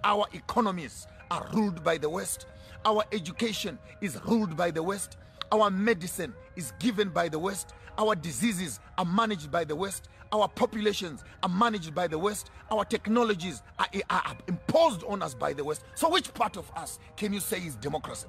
Our 0.04 0.26
economies 0.32 1.06
are 1.30 1.46
ruled 1.52 1.84
by 1.84 1.98
the 1.98 2.08
West. 2.08 2.46
Our 2.84 3.04
education 3.12 3.78
is 4.00 4.18
ruled 4.24 4.56
by 4.56 4.70
the 4.70 4.82
West. 4.82 5.16
Our 5.50 5.70
medicine 5.70 6.34
is 6.56 6.72
given 6.78 7.08
by 7.08 7.28
the 7.28 7.38
West. 7.38 7.74
Our 7.96 8.14
diseases 8.14 8.80
are 8.96 9.04
managed 9.04 9.50
by 9.50 9.64
the 9.64 9.74
West. 9.74 10.08
Our 10.30 10.46
populations 10.48 11.24
are 11.42 11.48
managed 11.48 11.94
by 11.94 12.06
the 12.06 12.18
West. 12.18 12.50
Our 12.70 12.84
technologies 12.84 13.62
are, 13.78 13.88
are 14.10 14.36
imposed 14.46 15.02
on 15.04 15.22
us 15.22 15.34
by 15.34 15.54
the 15.54 15.64
West. 15.64 15.84
So, 15.94 16.10
which 16.10 16.32
part 16.34 16.56
of 16.56 16.70
us 16.76 16.98
can 17.16 17.32
you 17.32 17.40
say 17.40 17.58
is 17.58 17.76
democracy? 17.76 18.26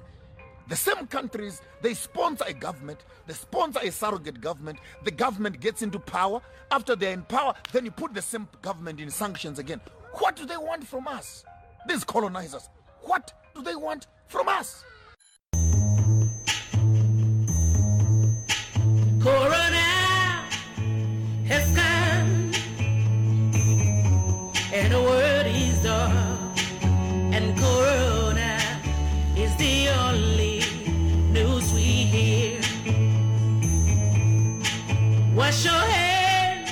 The 0.68 0.76
same 0.76 1.06
countries, 1.08 1.60
they 1.82 1.94
sponsor 1.94 2.44
a 2.46 2.54
government, 2.54 3.04
they 3.26 3.34
sponsor 3.34 3.80
a 3.82 3.90
surrogate 3.90 4.40
government, 4.40 4.78
the 5.04 5.10
government 5.10 5.60
gets 5.60 5.82
into 5.82 5.98
power. 5.98 6.40
After 6.70 6.94
they're 6.94 7.12
in 7.12 7.22
power, 7.22 7.54
then 7.72 7.84
you 7.84 7.90
put 7.90 8.14
the 8.14 8.22
same 8.22 8.48
government 8.62 9.00
in 9.00 9.10
sanctions 9.10 9.58
again. 9.58 9.80
What 10.14 10.36
do 10.36 10.46
they 10.46 10.56
want 10.56 10.86
from 10.86 11.08
us? 11.08 11.44
These 11.88 12.04
colonizers, 12.04 12.68
what 13.02 13.32
do 13.54 13.62
they 13.62 13.74
want 13.74 14.06
from 14.28 14.48
us? 14.48 14.84
Corona 19.22 20.48
has 21.44 21.66
come, 21.76 22.52
and 24.72 24.90
the 24.90 24.98
world 24.98 25.46
is 25.46 25.82
dark, 25.82 26.56
and 27.34 27.54
Corona 27.58 28.56
is 29.36 29.54
the 29.56 29.90
only 29.90 30.62
news 31.32 31.70
we 31.74 32.08
hear. 32.14 32.60
Wash 35.34 35.66
your 35.66 35.74
hands, 35.74 36.70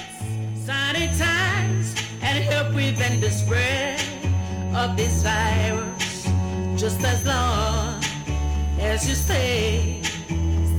sanitize, 0.67 1.91
and 2.23 2.45
help 2.45 2.73
prevent 2.73 3.21
the 3.21 3.31
spread 3.31 4.01
of 4.75 4.97
this 4.97 5.23
virus. 5.23 6.25
Just 6.81 7.05
as 7.05 7.27
long 7.27 8.03
as 8.81 9.07
you 9.07 9.15
stay, 9.15 10.01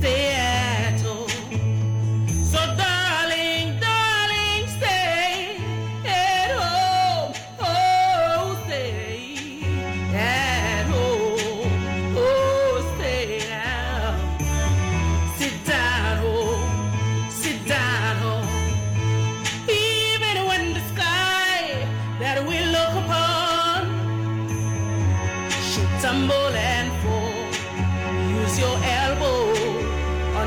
stay 0.00 0.39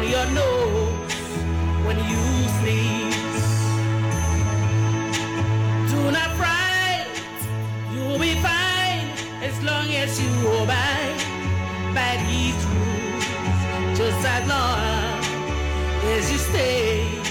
your 0.09 0.25
nose 0.27 1.13
when 1.85 1.97
you 1.97 2.23
sneeze. 2.59 3.47
Do 5.91 6.11
not 6.11 6.29
fright, 6.39 7.07
you'll 7.93 8.19
be 8.19 8.35
fine 8.35 9.07
as 9.41 9.55
long 9.63 9.87
as 9.91 10.21
you 10.21 10.31
obey 10.59 11.15
by 11.93 12.11
these 12.27 12.59
rules. 12.71 13.97
Just 13.97 14.25
as 14.25 14.47
long 14.47 15.23
as 16.15 16.31
you 16.31 16.37
stay 16.37 17.22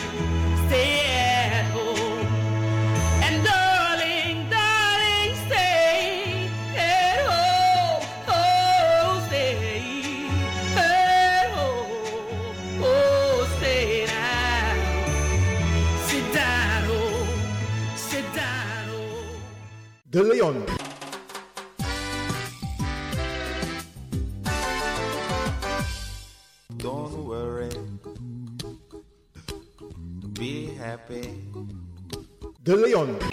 De 20.12 20.22
Leon. 20.22 20.66
Don't 26.77 27.25
worry. 27.25 27.70
Be 30.35 30.75
happy. 30.77 31.48
De 32.62 32.77
Leon. 32.77 33.32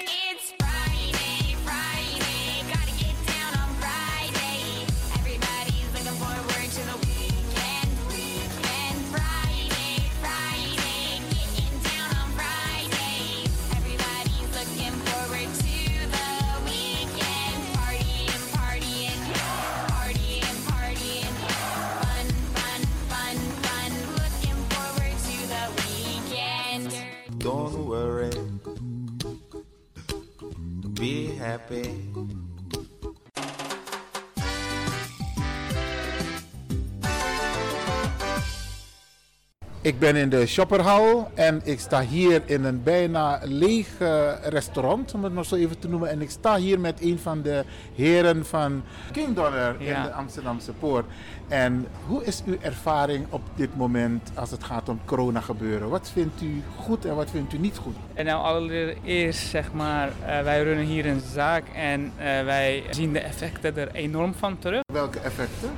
Ik 40.00 40.06
ben 40.06 40.16
in 40.16 40.30
de 40.30 40.46
shopperhal 40.48 41.32
en 41.34 41.62
ik 41.64 41.80
sta 41.80 42.02
hier 42.02 42.42
in 42.46 42.64
een 42.64 42.84
bijna 42.84 43.40
leeg 43.44 43.88
eh, 44.00 44.32
restaurant, 44.44 45.14
om 45.14 45.24
het 45.24 45.34
maar 45.34 45.46
zo 45.46 45.56
even 45.56 45.80
te 45.80 45.90
noemen. 45.90 46.10
En 46.10 46.22
ik 46.22 46.30
sta 46.30 46.58
hier 46.58 46.80
met 46.80 47.02
een 47.02 47.20
van 47.20 47.42
de 47.42 47.64
heren 47.96 48.46
van 48.46 48.84
King 49.12 49.36
Donner 49.36 49.76
in 49.80 50.02
de 50.04 50.12
Amsterdamse 50.12 50.72
Poort. 50.74 51.06
En 51.48 51.88
hoe 52.08 52.24
is 52.24 52.44
uw 52.46 52.58
ervaring 52.62 53.26
op 53.30 53.42
dit 53.56 53.78
moment 53.78 54.32
als 54.34 54.52
het 54.52 54.64
gaat 54.64 54.90
om 54.90 55.00
corona 55.06 55.40
gebeuren? 55.40 55.90
Wat 55.90 56.10
vindt 56.14 56.42
u 56.42 56.64
goed 56.78 57.06
en 57.06 57.16
wat 57.16 57.30
vindt 57.30 57.54
u 57.54 57.58
niet 57.58 57.78
goed? 57.78 57.96
En 58.14 58.26
nou 58.26 58.44
allereerst 58.44 59.48
zeg 59.48 59.74
maar, 59.74 60.08
eh, 60.08 60.42
wij 60.42 60.64
runnen 60.64 60.86
hier 60.86 61.06
een 61.06 61.22
zaak 61.34 61.64
en 61.76 62.12
eh, 62.18 62.26
wij 62.44 62.84
zien 62.90 63.14
de 63.14 63.20
effecten 63.20 63.78
er 63.78 63.92
enorm 63.92 64.34
van 64.34 64.60
terug. 64.60 64.82
Welke 64.94 65.20
effecten? 65.20 65.70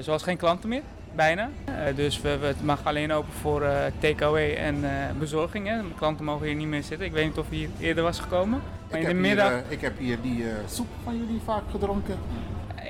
Zoals 0.00 0.22
geen 0.22 0.36
klanten 0.36 0.68
meer, 0.68 0.82
bijna. 1.16 1.50
Eh, 1.64 1.96
dus 1.96 2.20
we, 2.20 2.38
we- 2.38 2.46
het 2.46 2.62
mag 2.64 2.80
alleen 2.84 3.12
open 3.12 3.32
voor 3.32 3.62
eh 3.62 3.76
takeaway 3.98 4.54
en 4.54 4.84
eh 4.84 4.90
bezorgingen. 5.18 5.78
De 5.88 5.94
klanten 5.94 6.24
mogen 6.24 6.46
hier 6.46 6.54
niet 6.56 6.66
meer 6.66 6.82
zitten. 6.82 7.06
Ik 7.06 7.12
weet 7.12 7.24
niet 7.26 7.38
of 7.38 7.48
hier 7.50 7.68
eerder 7.80 8.02
was 8.04 8.18
gekomen. 8.20 8.60
Maar 8.90 9.00
Ik 9.00 9.06
in 9.08 9.14
heb, 9.14 9.22
de 9.22 9.28
middag, 9.28 9.48
hier, 9.50 9.62
ik 9.68 9.80
heb 9.80 9.98
hier 9.98 10.18
die 10.22 10.44
soep 10.66 10.86
van 11.04 11.16
jullie 11.18 11.40
vaak 11.44 11.62
gedronken. 11.70 12.14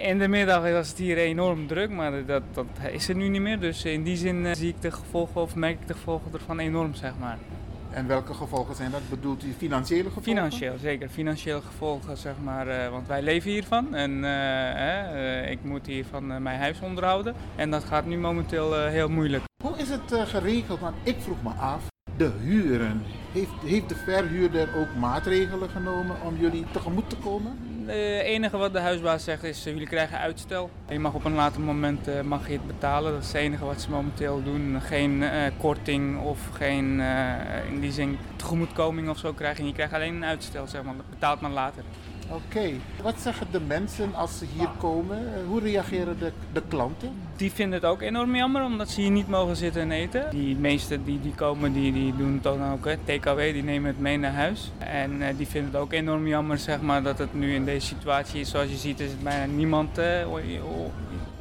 in 0.02 0.18
de 0.18 0.28
middag 0.28 0.70
was 0.72 0.88
het 0.88 0.98
hier 0.98 1.16
enorm 1.18 1.66
druk, 1.66 1.90
maar 1.90 2.26
dat, 2.26 2.42
dat 2.52 2.66
is 2.92 3.08
er 3.08 3.14
nu 3.14 3.28
niet 3.28 3.40
meer. 3.40 3.60
Dus 3.60 3.84
in 3.84 4.02
die 4.02 4.16
zin 4.16 4.46
zie 4.56 4.68
ik 4.68 4.80
de 4.80 4.90
gevolgen 4.90 5.40
of 5.40 5.54
merk 5.54 5.80
ik 5.80 5.86
de 5.86 5.94
gevolgen 5.94 6.32
ervan 6.32 6.58
enorm, 6.58 6.94
zeg 6.94 7.12
maar. 7.20 7.38
En 7.92 8.06
welke 8.06 8.34
gevolgen 8.34 8.74
zijn 8.74 8.90
dat? 8.90 9.00
Bedoelt 9.10 9.44
u 9.44 9.52
financiële 9.58 10.02
gevolgen? 10.02 10.22
Financieel, 10.22 10.78
zeker. 10.78 11.08
Financiële 11.08 11.60
gevolgen, 11.60 12.16
zeg 12.16 12.34
maar. 12.44 12.68
eh, 12.68 12.90
want 12.90 13.06
wij 13.06 13.22
leven 13.22 13.50
hiervan 13.50 13.94
en 13.94 14.24
eh, 14.24 15.42
eh, 15.42 15.50
ik 15.50 15.64
moet 15.64 15.86
hiervan 15.86 16.42
mijn 16.42 16.58
huis 16.58 16.80
onderhouden. 16.80 17.34
En 17.56 17.70
dat 17.70 17.84
gaat 17.84 18.06
nu 18.06 18.18
momenteel 18.18 18.86
heel 18.86 19.08
moeilijk. 19.08 19.44
Hoe 19.64 19.78
is 19.78 19.88
het 19.88 20.28
geregeld? 20.28 20.80
Want 20.80 20.96
ik 21.02 21.16
vroeg 21.20 21.42
me 21.42 21.50
af, 21.50 21.82
de 22.16 22.30
huren. 22.40 23.02
Heeft, 23.32 23.50
heeft 23.64 23.88
de 23.88 23.94
verhuurder 23.94 24.68
ook 24.76 24.94
maatregelen 24.98 25.70
genomen 25.70 26.16
om 26.24 26.36
jullie 26.36 26.64
tegemoet 26.72 27.10
te 27.10 27.16
komen? 27.16 27.58
Het 27.86 28.24
enige 28.24 28.56
wat 28.56 28.72
de 28.72 28.78
huisbaas 28.78 29.24
zegt 29.24 29.44
is, 29.44 29.66
uh, 29.66 29.72
jullie 29.72 29.88
krijgen 29.88 30.18
uitstel. 30.18 30.70
Je 30.88 30.98
mag 30.98 31.14
op 31.14 31.24
een 31.24 31.34
later 31.34 31.60
moment 31.60 32.08
uh, 32.08 32.20
mag 32.20 32.46
je 32.46 32.52
het 32.52 32.66
betalen. 32.66 33.12
Dat 33.12 33.22
is 33.22 33.26
het 33.26 33.36
enige 33.36 33.64
wat 33.64 33.80
ze 33.80 33.90
momenteel 33.90 34.42
doen. 34.42 34.80
Geen 34.80 35.24
korting 35.58 36.20
of 36.20 36.38
geen 36.52 37.00
in 37.68 37.80
die 37.80 37.92
zin 37.92 38.18
tegemoetkoming 38.36 39.08
of 39.08 39.18
zo 39.18 39.32
krijgen. 39.32 39.66
Je 39.66 39.72
krijgt 39.72 39.92
alleen 39.92 40.14
een 40.14 40.24
uitstel, 40.24 40.66
zeg 40.66 40.82
maar. 40.82 40.96
Dat 40.96 41.10
betaalt 41.10 41.40
maar 41.40 41.50
later. 41.50 41.82
Oké, 42.34 42.70
wat 43.02 43.20
zeggen 43.20 43.46
de 43.50 43.60
mensen 43.60 44.14
als 44.14 44.38
ze 44.38 44.46
hier 44.56 44.68
komen? 44.78 45.44
Hoe 45.46 45.60
reageren 45.60 46.18
de, 46.18 46.32
de 46.52 46.62
klanten? 46.68 47.12
Die 47.36 47.52
vinden 47.52 47.80
het 47.80 47.88
ook 47.88 48.02
enorm 48.02 48.36
jammer 48.36 48.64
omdat 48.64 48.90
ze 48.90 49.00
hier 49.00 49.10
niet 49.10 49.28
mogen 49.28 49.56
zitten 49.56 49.82
en 49.82 49.90
eten. 49.90 50.30
Die 50.30 50.56
meesten 50.56 51.04
die, 51.04 51.20
die 51.20 51.34
komen, 51.34 51.72
die, 51.72 51.92
die 51.92 52.16
doen 52.16 52.32
het 52.32 52.42
dan 52.42 52.72
ook, 52.72 52.88
TKW, 53.04 53.38
die 53.38 53.62
nemen 53.62 53.90
het 53.90 54.00
mee 54.00 54.18
naar 54.18 54.32
huis. 54.32 54.70
En 54.78 55.20
uh, 55.20 55.26
die 55.36 55.46
vinden 55.46 55.72
het 55.72 55.80
ook 55.80 55.92
enorm 55.92 56.26
jammer 56.26 56.58
zeg 56.58 56.80
maar, 56.80 57.02
dat 57.02 57.18
het 57.18 57.34
nu 57.34 57.54
in 57.54 57.64
deze 57.64 57.86
situatie 57.86 58.40
is. 58.40 58.50
Zoals 58.50 58.70
je 58.70 58.76
ziet 58.76 59.00
is 59.00 59.10
het 59.10 59.22
bijna 59.22 59.52
niemand 59.52 59.98
uh, 59.98 60.04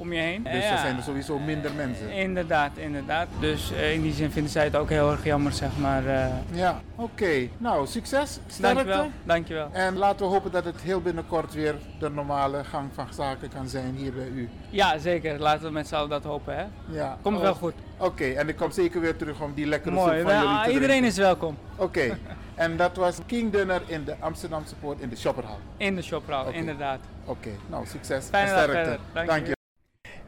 om 0.01 0.13
je 0.13 0.19
heen. 0.19 0.43
Dus 0.43 0.63
er 0.65 0.77
zijn 0.77 0.97
er 0.97 1.03
sowieso 1.03 1.39
minder 1.39 1.71
mensen? 1.75 2.11
Inderdaad, 2.11 2.77
inderdaad. 2.77 3.27
Dus 3.39 3.71
uh, 3.71 3.93
in 3.93 4.01
die 4.01 4.13
zin 4.13 4.31
vinden 4.31 4.51
zij 4.51 4.63
het 4.63 4.75
ook 4.75 4.89
heel 4.89 5.11
erg 5.11 5.23
jammer 5.23 5.51
zeg 5.51 5.77
maar. 5.77 6.03
Ja, 6.51 6.81
oké. 6.95 7.11
Okay. 7.11 7.51
Nou, 7.57 7.87
succes. 7.87 8.39
Sterkte. 8.47 8.61
Dankjewel. 8.61 9.11
Dankjewel. 9.23 9.69
En 9.71 9.97
laten 9.97 10.25
we 10.25 10.31
hopen 10.31 10.51
dat 10.51 10.65
het 10.65 10.81
heel 10.81 11.01
binnenkort 11.01 11.53
weer 11.53 11.75
de 11.99 12.09
normale 12.09 12.63
gang 12.63 12.89
van 12.93 13.07
zaken 13.13 13.49
kan 13.49 13.67
zijn 13.67 13.95
hier 13.95 14.13
bij 14.13 14.27
u. 14.27 14.49
Ja, 14.69 14.97
zeker. 14.97 15.39
Laten 15.39 15.63
we 15.63 15.71
met 15.71 15.87
z'n 15.87 15.95
allen 15.95 16.09
dat 16.09 16.23
hopen. 16.23 16.55
Hè? 16.57 16.65
Ja. 16.97 17.17
Komt 17.21 17.35
oh. 17.35 17.41
wel 17.41 17.53
goed. 17.53 17.73
Oké, 17.97 18.09
okay. 18.09 18.35
en 18.35 18.49
ik 18.49 18.55
kom 18.55 18.71
zeker 18.71 19.01
weer 19.01 19.15
terug 19.15 19.41
om 19.41 19.53
die 19.53 19.65
lekkere 19.65 19.95
Mooi. 19.95 20.17
soep 20.17 20.27
van 20.27 20.31
nou, 20.31 20.47
jullie 20.47 20.63
te 20.63 20.71
Iedereen 20.71 20.87
drinken. 20.87 21.09
is 21.09 21.17
welkom. 21.17 21.57
Oké. 21.75 21.83
Okay. 21.83 22.17
en 22.55 22.77
dat 22.77 22.95
was 22.95 23.17
King 23.25 23.51
Dinner 23.51 23.81
in 23.85 24.03
de 24.03 24.15
Amsterdamse 24.19 24.75
Poort 24.75 24.99
in 24.99 25.09
de 25.09 25.15
Shopperhal. 25.15 25.59
In 25.77 25.95
de 25.95 26.01
Shopperhal, 26.01 26.45
okay. 26.45 26.53
inderdaad. 26.53 26.99
Oké, 27.25 27.31
okay. 27.31 27.59
nou 27.69 27.85
succes 27.85 28.25
Fijne 28.25 28.51
en 28.51 28.63
sterkte. 28.63 28.99
Dank, 29.13 29.27
Dank 29.27 29.47
je. 29.47 29.59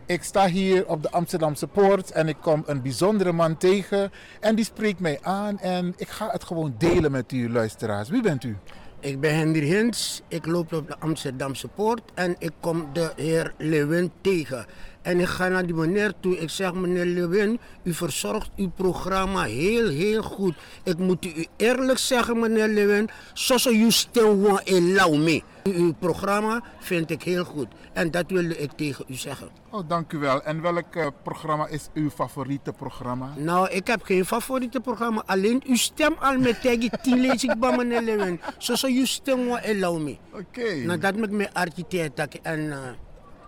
Ik 0.06 0.24
sta 0.24 0.48
hier 0.48 0.88
op 0.88 1.04
de 1.04 1.12
Amsterdamse 1.12 1.68
Poort 1.68 2.12
en 2.12 2.28
ik 2.28 2.38
kom 2.42 2.64
een 2.66 2.82
bijzondere 2.82 3.32
man 3.32 3.58
tegen 3.58 4.12
en 4.40 4.56
die 4.56 4.66
spreekt 4.66 5.00
mij 5.00 5.20
aan 5.22 5.60
en 5.60 5.94
ik 5.98 6.08
ga 6.10 6.30
het 6.30 6.44
gewoon 6.44 6.76
delen 6.78 7.12
met 7.12 7.32
u 7.32 7.52
luisteraars. 7.52 8.10
Wie 8.10 8.22
bent 8.22 8.44
u? 8.44 8.58
Ik 9.00 9.20
ben 9.20 9.36
Henry 9.36 9.66
Hins, 9.66 10.22
ik 10.28 10.46
loop 10.46 10.74
op 10.74 10.88
de 10.88 11.00
Amsterdamse 11.00 11.68
Poort 11.68 12.02
en 12.14 12.36
ik 12.40 12.52
kom 12.60 12.90
de 12.94 13.12
heer 13.16 13.54
Lewin 13.58 14.12
tegen. 14.22 14.66
En 15.04 15.20
ik 15.20 15.28
ga 15.28 15.48
naar 15.48 15.66
die 15.66 15.76
meneer 15.76 16.14
toe. 16.20 16.38
Ik 16.38 16.50
zeg, 16.50 16.74
meneer 16.74 17.06
Lewin, 17.06 17.60
u 17.84 17.94
verzorgt 17.94 18.50
uw 18.56 18.70
programma 18.70 19.44
heel, 19.44 19.90
heel 19.90 20.24
goed. 20.24 20.56
Ik 20.84 20.98
moet 20.98 21.26
u 21.26 21.46
eerlijk 21.58 21.98
zeggen, 21.98 22.40
meneer 22.40 22.68
Lewin, 22.68 23.10
zoals 23.34 23.66
u 23.66 23.92
stil 23.92 24.60
in 24.64 24.94
me. 25.24 25.42
Uw 25.64 25.94
programma 26.00 26.64
vind 26.80 27.10
ik 27.10 27.24
heel 27.24 27.44
goed. 27.44 27.68
En 27.94 28.12
dat 28.12 28.24
wilde 28.28 28.58
ik 28.58 28.72
tegen 28.72 29.06
u 29.08 29.14
zeggen. 29.14 29.50
Oh, 29.70 29.90
dank 29.90 30.14
u 30.14 30.18
wel. 30.18 30.44
En 30.44 30.62
welk 30.62 30.96
uh, 30.96 31.08
programma 31.24 31.68
is 31.68 31.90
uw 31.94 32.10
favoriete 32.10 32.74
programma? 32.74 33.34
Nou, 33.38 33.70
ik 33.70 33.88
heb 33.88 34.04
geen 34.04 34.26
favoriete 34.26 34.80
programma. 34.80 35.24
Alleen 35.26 35.64
uw 35.68 35.76
stem 35.76 36.16
al 36.20 36.38
met 36.38 36.62
tegen 36.62 37.02
tien 37.02 37.20
lees 37.20 37.44
ik 37.44 37.60
bij 37.60 37.78
meneer 37.78 38.02
Lewin. 38.02 38.42
Zoals 38.58 38.84
u 38.84 39.06
stil 39.06 39.58
in 39.58 39.80
me. 39.80 40.18
Oké. 40.32 40.44
Okay. 40.60 40.84
Nou, 40.84 41.00
dat 41.00 41.16
met 41.16 41.32
mijn 41.32 41.54
architect 41.54 42.42
en... 42.42 42.60
Uh, 42.60 42.78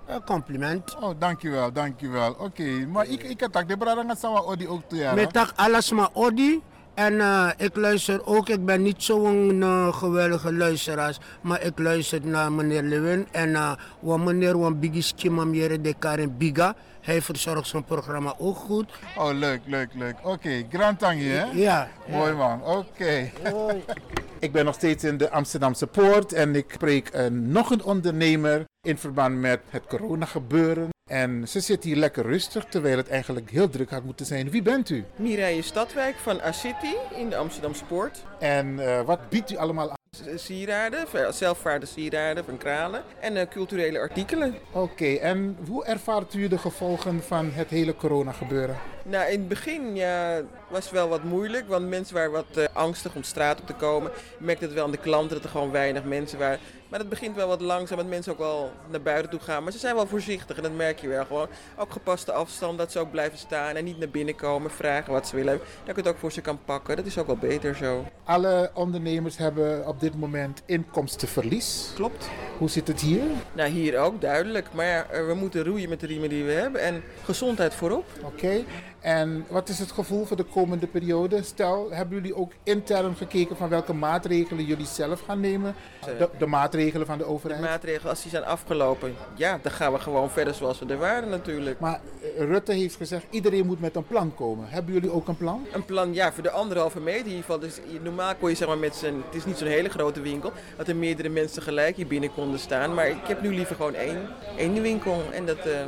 een 0.07 0.23
compliment. 0.23 0.95
Oh, 0.99 1.19
dankjewel, 1.19 1.71
dankjewel. 1.71 2.31
Oké, 2.31 2.43
okay, 2.43 2.85
maar 2.85 3.07
ik, 3.07 3.23
ik 3.23 3.41
had 3.41 3.67
de 3.67 3.77
brada 3.77 4.15
sawa 4.15 4.39
odi 4.39 4.67
ook 4.67 4.81
te 4.87 4.95
jaren. 4.95 5.15
Met 5.15 5.33
dag 5.33 5.53
alles 5.55 5.91
maar 5.91 6.09
odi. 6.13 6.61
En 6.95 7.13
uh, 7.13 7.49
ik 7.57 7.75
luister 7.75 8.25
ook, 8.25 8.49
ik 8.49 8.65
ben 8.65 8.81
niet 8.81 9.03
zo'n 9.03 9.61
uh, 9.61 9.93
geweldige 9.93 10.53
luisteraar, 10.53 11.17
maar 11.41 11.61
ik 11.61 11.79
luister 11.79 12.27
naar 12.27 12.51
meneer 12.51 12.81
Lewin 12.81 13.27
en 13.31 13.49
uh, 13.49 13.71
wat 13.99 14.19
meneer 14.19 14.59
Wan 14.59 14.79
Biggie 14.79 15.81
de 15.81 15.95
Karen 15.99 16.37
Biga. 16.37 16.75
Hij 17.01 17.21
verzorgt 17.21 17.67
zijn 17.67 17.83
programma 17.83 18.35
ook 18.37 18.55
goed. 18.55 18.91
Oh, 19.17 19.33
leuk, 19.33 19.61
leuk, 19.65 19.89
leuk. 19.93 20.15
Oké, 20.17 20.29
okay, 20.29 20.67
Grand 20.71 20.99
Tangi, 20.99 21.29
hè? 21.29 21.43
Ja. 21.53 21.87
Mooi 22.07 22.33
man, 22.33 22.61
oké. 22.63 22.77
Okay. 22.77 23.33
ik 24.39 24.51
ben 24.51 24.65
nog 24.65 24.75
steeds 24.75 25.03
in 25.03 25.17
de 25.17 25.29
Amsterdamse 25.29 25.87
Poort 25.87 26.33
en 26.33 26.55
ik 26.55 26.71
spreek 26.73 27.29
nog 27.31 27.69
een 27.69 27.83
ondernemer 27.83 28.65
in 28.81 28.97
verband 28.97 29.35
met 29.35 29.59
het 29.69 29.83
coronagebeuren. 29.87 30.94
En 31.11 31.47
ze 31.47 31.59
zit 31.59 31.83
hier 31.83 31.95
lekker 31.95 32.23
rustig, 32.23 32.65
terwijl 32.65 32.97
het 32.97 33.09
eigenlijk 33.09 33.51
heel 33.51 33.69
druk 33.69 33.89
had 33.89 34.03
moeten 34.03 34.25
zijn. 34.25 34.49
Wie 34.49 34.61
bent 34.61 34.89
u? 34.89 35.03
Mireille 35.15 35.61
Stadwijk 35.61 36.15
van 36.15 36.41
A-City 36.41 36.95
in 37.15 37.29
de 37.29 37.35
Amsterdamse 37.35 37.85
Poort. 37.85 38.23
En 38.39 38.67
uh, 38.67 39.01
wat 39.01 39.29
biedt 39.29 39.51
u 39.51 39.55
allemaal 39.55 39.89
aan? 39.89 39.97
Sieraden, 40.35 41.05
zelfvaarde 41.33 41.85
sieraden 41.85 42.45
van 42.45 42.57
kralen 42.57 43.03
en 43.19 43.37
eh, 43.37 43.47
culturele 43.47 43.99
artikelen. 43.99 44.55
Oké, 44.71 45.13
en 45.13 45.57
hoe 45.67 45.85
ervaart 45.85 46.33
u 46.33 46.47
de 46.47 46.57
gevolgen 46.57 47.23
van 47.23 47.51
het 47.51 47.69
hele 47.69 47.95
corona 47.95 48.31
gebeuren? 48.31 48.75
Nou, 49.07 49.31
in 49.31 49.39
het 49.39 49.47
begin 49.47 49.95
ja, 49.95 50.41
was 50.67 50.83
het 50.83 50.93
wel 50.93 51.09
wat 51.09 51.23
moeilijk, 51.23 51.67
want 51.67 51.89
mensen 51.89 52.15
waren 52.15 52.31
wat 52.31 52.45
eh, 52.57 52.65
angstig 52.73 53.15
om 53.15 53.23
straat 53.23 53.59
op 53.59 53.67
te 53.67 53.73
komen. 53.73 54.11
Je 54.37 54.45
merkte 54.45 54.65
het 54.65 54.73
wel 54.73 54.83
aan 54.83 54.91
de 54.91 54.97
klanten 54.97 55.35
dat 55.35 55.43
er 55.43 55.49
gewoon 55.49 55.71
weinig 55.71 56.03
mensen 56.03 56.39
waren. 56.39 56.59
Maar 56.89 56.99
het 56.99 57.09
begint 57.09 57.35
wel 57.35 57.47
wat 57.47 57.61
langzaam, 57.61 57.97
dat 57.97 58.07
mensen 58.07 58.31
ook 58.31 58.37
wel 58.37 58.71
naar 58.89 59.01
buiten 59.01 59.31
toe 59.31 59.39
gaan. 59.39 59.63
Maar 59.63 59.71
ze 59.71 59.77
zijn 59.77 59.95
wel 59.95 60.07
voorzichtig 60.07 60.57
en 60.57 60.63
dat 60.63 60.75
merk 60.75 60.99
je 60.99 61.07
wel 61.07 61.25
gewoon. 61.25 61.47
Ook 61.77 61.91
gepaste 61.91 62.31
afstand, 62.31 62.77
dat 62.77 62.91
ze 62.91 62.99
ook 62.99 63.11
blijven 63.11 63.37
staan 63.37 63.75
en 63.75 63.83
niet 63.83 63.99
naar 63.99 64.09
binnen 64.09 64.35
komen, 64.35 64.71
vragen 64.71 65.13
wat 65.13 65.27
ze 65.27 65.35
willen. 65.35 65.59
Dat 65.85 65.95
je 65.95 66.01
het 66.01 66.07
ook 66.07 66.17
voor 66.17 66.31
ze 66.31 66.41
kan 66.41 66.59
pakken, 66.65 66.95
dat 66.95 67.05
is 67.05 67.17
ook 67.17 67.27
wel 67.27 67.37
beter 67.37 67.75
zo. 67.75 68.05
Alle 68.23 68.71
ondernemers 68.73 69.37
hebben 69.37 69.87
op 69.87 69.99
dit 69.99 70.15
moment 70.19 70.61
inkomstenverlies. 70.65 71.91
Klopt. 71.95 72.29
Hoe 72.57 72.69
zit 72.69 72.87
het 72.87 73.01
hier? 73.01 73.23
Nou, 73.53 73.69
hier 73.69 73.99
ook 73.99 74.21
duidelijk. 74.21 74.67
Maar 74.73 74.85
ja, 74.85 75.05
eh, 75.09 75.27
we 75.27 75.33
moeten 75.33 75.63
roeien 75.63 75.89
met 75.89 75.99
de 75.99 76.07
riemen 76.07 76.29
die 76.29 76.43
we 76.43 76.51
hebben 76.51 76.81
en 76.81 77.03
gezondheid 77.23 77.73
voorop. 77.73 78.05
Oké, 78.23 78.63
en 79.05 79.45
wat 79.49 79.69
is 79.69 79.79
het 79.79 79.91
gevoel 79.91 80.25
voor 80.25 80.37
de 80.37 80.43
komende 80.43 80.87
periode? 80.87 81.43
Stel, 81.43 81.91
hebben 81.91 82.17
jullie 82.17 82.35
ook 82.35 82.51
intern 82.63 83.15
gekeken 83.15 83.57
van 83.57 83.69
welke 83.69 83.93
maatregelen 83.93 84.65
jullie 84.65 84.85
zelf 84.85 85.21
gaan 85.21 85.39
nemen? 85.39 85.75
De, 86.05 86.29
de 86.37 86.45
maatregelen 86.45 87.07
van 87.07 87.17
de 87.17 87.23
overheid? 87.23 87.61
De 87.61 87.67
maatregelen, 87.67 88.09
als 88.09 88.21
die 88.21 88.31
zijn 88.31 88.45
afgelopen, 88.45 89.15
ja, 89.35 89.59
dan 89.61 89.71
gaan 89.71 89.93
we 89.93 89.99
gewoon 89.99 90.29
verder 90.29 90.53
zoals 90.53 90.79
we 90.79 90.85
er 90.85 90.97
waren 90.97 91.29
natuurlijk. 91.29 91.79
Maar 91.79 91.99
eh, 92.21 92.45
Rutte 92.45 92.73
heeft 92.73 92.95
gezegd, 92.95 93.25
iedereen 93.29 93.65
moet 93.65 93.79
met 93.79 93.95
een 93.95 94.07
plan 94.07 94.35
komen. 94.35 94.67
Hebben 94.69 94.93
jullie 94.93 95.11
ook 95.11 95.27
een 95.27 95.37
plan? 95.37 95.65
Een 95.71 95.85
plan, 95.85 96.13
ja, 96.13 96.33
voor 96.33 96.43
de 96.43 96.51
anderhalve 96.51 96.99
meter 96.99 97.19
in 97.19 97.27
ieder 97.27 97.43
geval. 97.43 97.59
Dus 97.59 97.79
normaal 98.01 98.35
kon 98.35 98.49
je 98.49 98.55
zeg 98.55 98.67
maar 98.67 98.77
met 98.77 98.95
z'n, 98.95 99.21
het 99.25 99.35
is 99.35 99.45
niet 99.45 99.57
zo'n 99.57 99.67
hele 99.67 99.89
grote 99.89 100.21
winkel, 100.21 100.51
dat 100.77 100.87
er 100.87 100.95
meerdere 100.95 101.29
mensen 101.29 101.61
gelijk 101.61 101.95
hier 101.95 102.07
binnen 102.07 102.33
konden 102.33 102.59
staan. 102.59 102.93
Maar 102.93 103.07
ik 103.07 103.27
heb 103.27 103.41
nu 103.41 103.53
liever 103.55 103.75
gewoon 103.75 103.95
één, 103.95 104.27
één 104.57 104.81
winkel. 104.81 105.21
En 105.31 105.45
dat, 105.45 105.57
eh, 105.57 105.85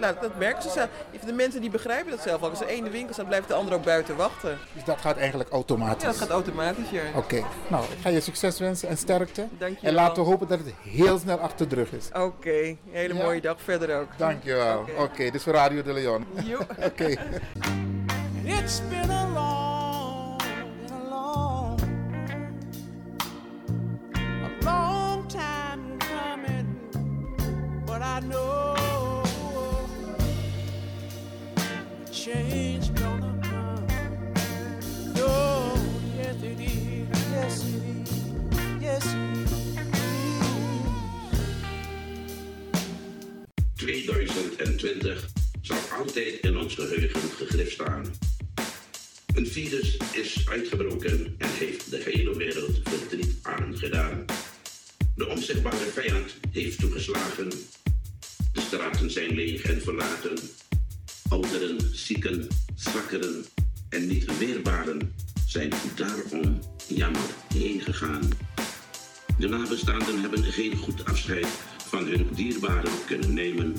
nou, 0.00 0.14
dat 0.20 0.38
merken 0.38 0.62
ze 0.62 0.68
zelf. 0.70 0.88
De 1.26 1.32
mensen 1.32 1.60
die 1.60 1.70
begrijpen 1.70 2.10
dat 2.10 2.20
zelf 2.20 2.42
al. 2.42 2.50
Als 2.50 2.60
er 2.60 2.66
één 2.66 2.90
winkel 2.90 3.12
staat, 3.12 3.26
blijft 3.26 3.48
de 3.48 3.54
ander 3.54 3.74
ook 3.74 3.84
buiten 3.84 4.16
wachten. 4.16 4.58
Dus 4.74 4.84
dat 4.84 4.98
gaat 5.00 5.16
eigenlijk 5.16 5.50
automatisch? 5.50 6.02
Ja, 6.02 6.08
dat 6.08 6.16
gaat 6.18 6.28
automatisch, 6.30 6.90
ja. 6.90 7.02
Oké, 7.14 7.42
nou, 7.68 7.84
ik 7.84 7.98
ga 8.02 8.08
je 8.08 8.20
succes 8.20 8.58
wensen 8.58 8.88
en 8.88 8.96
sterkte. 8.96 9.46
Dank 9.58 9.78
je 9.78 9.86
En 9.86 9.94
wel. 9.94 10.02
laten 10.02 10.22
we 10.22 10.28
hopen 10.28 10.48
dat 10.48 10.58
het 10.58 10.72
heel 10.82 11.18
snel 11.18 11.38
achter 11.38 11.68
de 11.68 11.74
rug 11.74 11.92
is. 11.92 12.08
Oké, 12.12 12.76
hele 12.90 13.14
Ja? 13.14 13.22
mooie 13.22 13.40
dag 13.40 13.56
verder 13.62 14.00
ook. 14.00 14.08
Dankjewel. 14.16 14.84
Oké, 14.98 15.22
dit 15.24 15.34
is 15.34 15.42
voor 15.42 15.52
Radio 15.52 15.82
de 15.82 15.92
Leon. 15.92 16.26
Oké. 16.88 17.16
It's 18.44 18.80
been 18.88 19.10
a 19.10 19.28
long, 19.34 20.36
been 20.42 20.92
a 20.92 21.08
long, 21.10 21.80
a 24.24 24.64
long 24.64 25.26
time 25.28 25.96
coming, 25.98 26.66
but 27.84 28.00
I 28.00 28.20
know 28.28 28.74
change 32.24 32.94
gonna 32.96 33.32
come. 33.40 33.86
No, 35.14 35.72
yes 36.18 36.42
it 36.42 36.60
is, 36.60 37.08
yes 37.32 37.64
it 37.64 37.82
is, 37.86 38.10
yes 38.80 39.04
it 39.06 39.40
is. 39.42 39.50
2020 43.74 45.28
zal 45.60 45.76
altijd 45.98 46.40
in 46.40 46.58
ons 46.58 46.74
geheugen 46.74 47.20
gegrift 47.36 47.72
staan. 47.72 48.04
Een 49.34 49.46
virus 49.46 49.96
is 50.12 50.48
uitgebroken 50.48 51.34
en 51.38 51.50
heeft 51.50 51.90
de 51.90 52.02
hele 52.04 52.36
wereld 52.36 52.80
verdriet 52.84 53.38
aangedaan. 53.42 54.24
De 55.16 55.28
onzichtbare 55.28 55.90
vijand 55.92 56.34
heeft 56.50 56.78
toegeslagen. 56.78 57.48
De 58.52 58.60
straten 58.60 59.10
zijn 59.10 59.34
leeg 59.34 59.62
en 59.62 59.82
verlaten. 59.82 60.38
Ouderen, 61.30 61.78
zieken, 61.92 62.48
zwakkeren 62.74 63.44
en 63.88 64.06
niet 64.06 64.38
weerbaren 64.38 65.14
zijn 65.46 65.72
daarom 65.96 66.58
jammer 66.88 67.22
heen 67.54 67.80
gegaan. 67.80 68.28
De 69.38 69.48
nabestaanden 69.48 70.20
hebben 70.20 70.44
geen 70.44 70.76
goed 70.76 71.04
afscheid 71.04 71.46
van 71.86 72.06
hun 72.06 72.28
dierbaren 72.34 73.04
kunnen 73.06 73.34
nemen. 73.34 73.76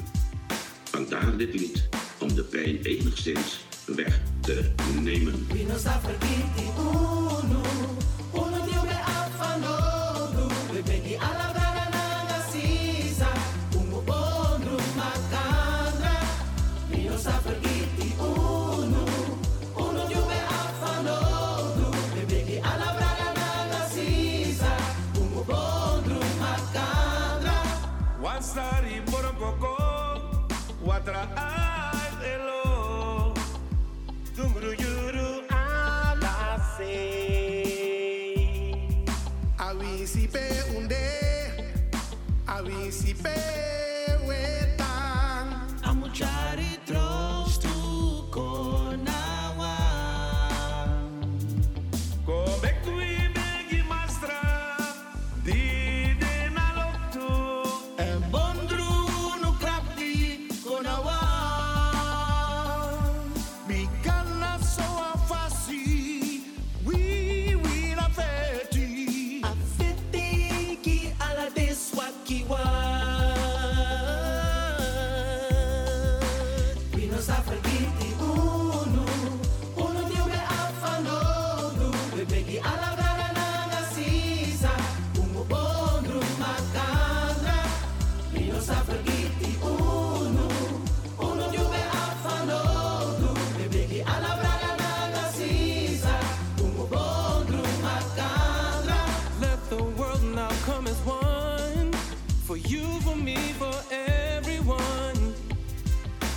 Vandaar 0.83 1.37
dit 1.37 1.53
lied 1.53 1.89
om 2.19 2.35
de 2.35 2.43
pijn 2.43 2.81
enigszins 2.81 3.59
weg 3.85 4.21
te 4.41 4.71
nemen. 5.01 5.47
baby. 43.23 43.90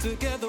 Together 0.05 0.44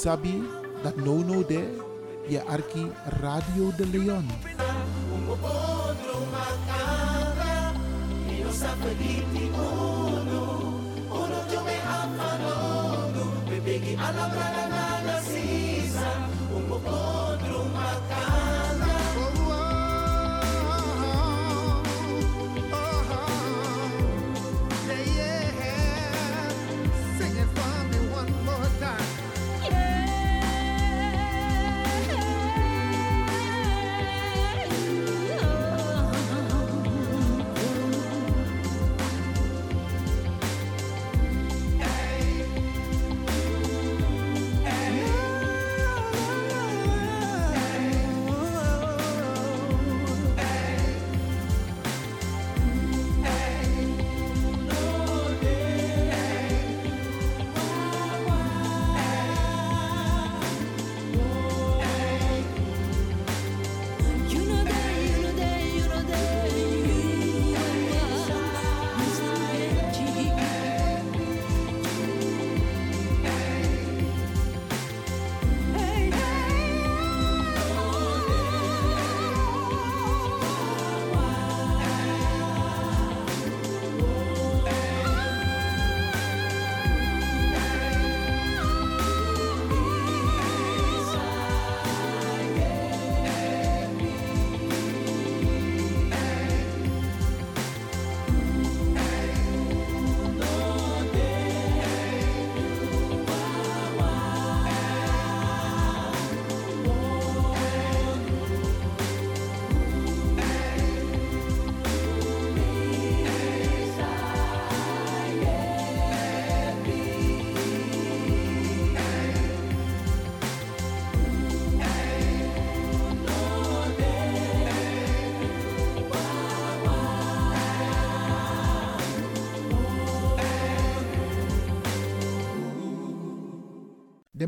sabi 0.00 0.40
dat 0.80 0.96
no 0.96 1.20
no 1.20 1.44
de 1.44 1.76
je 2.28 2.40
arki 2.44 2.88
Radio 3.20 3.68
de 3.76 3.86
Leon. 3.86 4.24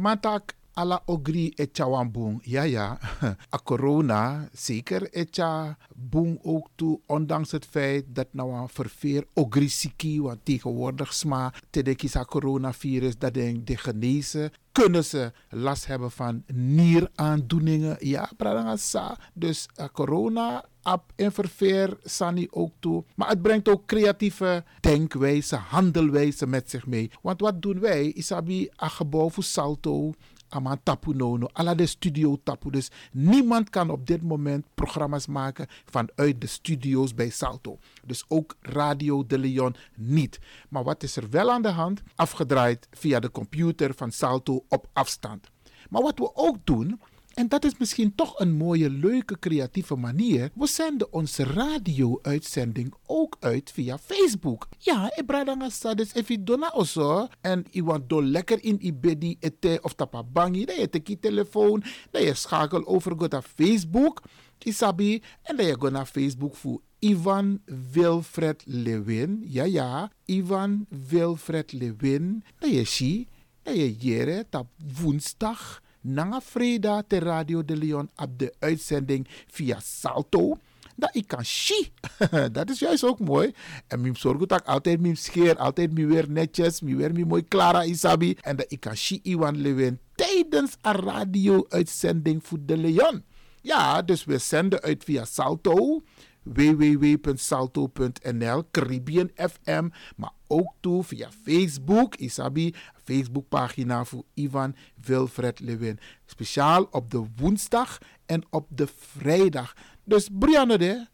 Mantak 0.03 0.57
ala 0.75 1.03
ogri 1.07 1.53
e 1.57 1.69
chawambung. 1.73 2.41
Ja, 2.45 2.65
ja. 2.65 2.99
A 3.55 3.59
corona, 3.59 4.49
zeker 4.53 5.09
e 5.13 5.27
cha 5.31 5.77
boeng 5.95 6.39
ook 6.43 6.69
toe. 6.75 7.01
Ondanks 7.07 7.53
het 7.53 7.67
feit 7.67 8.05
dat 8.09 8.29
nou 8.33 8.53
een 8.53 8.69
verveer 8.69 9.27
ogri 9.35 9.69
siki, 9.69 10.21
want 10.23 10.45
tegenwoordig 10.45 11.13
sma 11.13 11.53
tedekis 11.71 12.17
a 12.17 12.25
coronavirus, 12.25 13.19
dat 13.19 13.35
denk 13.35 13.67
de 13.67 13.77
genezen 13.77 14.51
kunnen 14.73 15.05
ze 15.05 15.33
last 15.49 15.87
hebben 15.87 16.11
van 16.11 16.43
nieraandoeningen. 16.53 17.97
Ja, 18.01 18.31
pradangasa. 18.37 19.19
Dus 19.35 19.69
uh, 19.81 19.87
corona 19.93 20.65
ap 20.83 21.13
en 21.17 21.33
verveer 21.33 21.99
sani 22.03 22.47
ook 22.51 22.73
toe. 22.81 23.05
Maar 23.15 23.29
het 23.29 23.43
brengt 23.43 23.69
ook 23.69 23.87
creatieve 23.87 24.65
denkwijze, 24.81 25.57
handelwijze 25.57 26.47
met 26.47 26.71
zich 26.71 26.87
mee. 26.87 27.11
Want 27.23 27.41
wat 27.41 27.63
doen 27.63 27.81
wij? 27.81 28.05
Isabi 28.07 28.71
a 28.83 28.89
gebouw 28.89 29.31
voor 29.31 29.45
salto. 29.45 30.13
Aman 30.53 30.83
tapu 30.83 31.15
nono, 31.15 31.47
de 31.77 31.87
studio 31.87 32.41
tapu. 32.43 32.71
Dus 32.71 32.91
niemand 33.13 33.71
kan 33.71 33.91
op 33.91 34.07
dit 34.07 34.23
moment 34.23 34.67
programma's 34.75 35.27
maken 35.27 35.67
vanuit 35.85 36.41
de 36.41 36.47
studio's 36.47 37.15
bij 37.15 37.31
Salto. 37.31 37.79
Dus 38.05 38.25
ook 38.29 38.57
Radio 38.61 39.27
de 39.27 39.39
Leon 39.39 39.75
niet. 39.97 40.39
Maar 40.69 40.85
wat 40.85 41.03
is 41.03 41.17
er 41.17 41.31
wel 41.31 41.51
aan 41.51 41.63
de 41.63 41.69
hand? 41.69 42.03
Afgedraaid 42.15 42.89
via 42.91 43.21
de 43.21 43.31
computer 43.31 43.95
van 43.95 44.13
Salto 44.13 44.65
op 44.69 44.87
afstand. 44.93 45.51
Maar 45.89 46.03
wat 46.03 46.19
we 46.19 46.37
ook 46.37 46.57
doen, 46.65 47.01
en 47.35 47.49
dat 47.49 47.65
is 47.65 47.79
misschien 47.79 48.15
toch 48.15 48.39
een 48.39 48.53
mooie, 48.53 48.91
leuke, 48.91 49.39
creatieve 49.39 49.97
manier. 49.97 50.51
We 50.55 50.67
zenden 50.67 51.13
onze 51.13 51.45
radio-uitzending 51.45 52.95
ook 53.07 53.37
uit 53.41 53.71
via 53.71 53.99
Facebook. 53.99 54.69
Ja, 54.79 55.13
Ibradanga 55.17 55.95
dus 55.95 56.15
even 56.15 56.45
dona. 56.45 57.29
En 57.41 57.65
iemand 57.71 58.09
do 58.09 58.23
lekker 58.23 58.65
in 58.65 58.87
ibedi 58.87 59.37
ete 59.41 59.79
of 59.83 59.95
tapa 59.95 60.23
bangi. 60.23 60.65
Dan 60.65 60.77
je 60.77 60.89
teki 60.89 61.19
telefoon. 61.19 61.83
Dan 62.11 62.23
je 62.23 62.35
schakel 62.35 62.87
over 62.87 63.13
go 63.19 63.27
naar 63.29 63.43
Facebook. 63.55 64.23
Isabi. 64.59 65.23
En 65.43 65.57
dan 65.57 65.67
je 65.67 65.77
go 65.79 65.89
naar 65.89 66.07
Facebook 66.07 66.57
voor 66.57 66.81
Ivan 66.99 67.61
Wilfred 67.93 68.63
Lewin. 68.67 69.45
Ja, 69.47 69.65
ja. 69.65 70.11
Ivan 70.25 70.87
Wilfred 71.09 71.73
Lewin. 71.73 72.45
Dan 72.59 72.71
je 72.71 72.85
zie. 72.85 73.29
Dan 73.63 73.77
je 73.77 73.97
jere. 73.97 74.47
Tap 74.49 74.67
woensdag. 75.01 75.83
Nanga 76.03 76.41
Freda 76.41 77.03
te 77.07 77.19
Radio 77.19 77.65
de 77.65 77.77
Leon 77.77 78.11
op 78.17 78.39
de 78.39 78.55
uitzending 78.59 79.29
via 79.47 79.81
Salto. 79.81 80.59
Dat 80.97 81.15
ik 81.15 81.27
kan 81.27 81.45
zie. 81.45 81.93
dat 82.53 82.71
is 82.71 82.79
juist 82.79 83.05
ook 83.05 83.19
mooi. 83.19 83.55
En 83.87 84.01
mijn 84.01 84.17
zorg 84.17 84.47
dat 84.47 84.67
altijd 84.67 85.01
mijn 85.01 85.17
scheer, 85.17 85.57
altijd 85.57 85.93
mijn 85.93 86.09
weer 86.09 86.31
netjes, 86.31 86.81
mijn 86.81 86.97
weer 86.97 87.13
mijn 87.13 87.27
mooi 87.27 87.49
Clara 87.49 87.83
Isabi. 87.83 88.37
En 88.41 88.57
dat 88.57 88.67
ik 88.69 88.81
kan 88.81 88.97
zie 88.97 89.21
Iwan 89.23 89.61
Lewin 89.61 89.99
tijdens 90.15 90.77
een 90.83 90.93
radio-uitzending 90.93 92.47
voor 92.47 92.59
de 92.63 92.77
Leon. 92.77 93.25
Ja, 93.61 94.03
dus 94.03 94.25
we 94.25 94.39
zenden 94.39 94.81
uit 94.81 95.05
via 95.05 95.25
Salto 95.25 96.03
www.salto.nl, 96.43 98.65
Caribbean 98.71 99.31
FM, 99.35 99.89
maar 100.17 100.33
ook 100.53 100.73
toe 100.81 101.05
via 101.05 101.31
Facebook, 101.43 102.15
Isabi, 102.15 102.75
Facebookpagina 103.05 104.05
voor 104.05 104.25
Ivan 104.35 104.77
Wilfred 104.95 105.61
Lewin. 105.61 105.99
Speciaal 106.27 106.83
op 106.91 107.11
de 107.11 107.27
woensdag 107.37 107.99
en 108.27 108.45
op 108.51 108.67
de 108.69 108.87
vrijdag. 108.97 109.77
Dus 110.05 110.29
Brianne 110.33 110.79
de, 110.79 111.07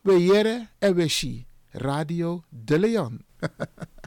We 0.00 0.24
Jere 0.24 0.68
en 0.78 0.94
we. 0.94 1.44
Radio 1.70 2.42
De 2.48 2.78
Leon. 2.78 3.24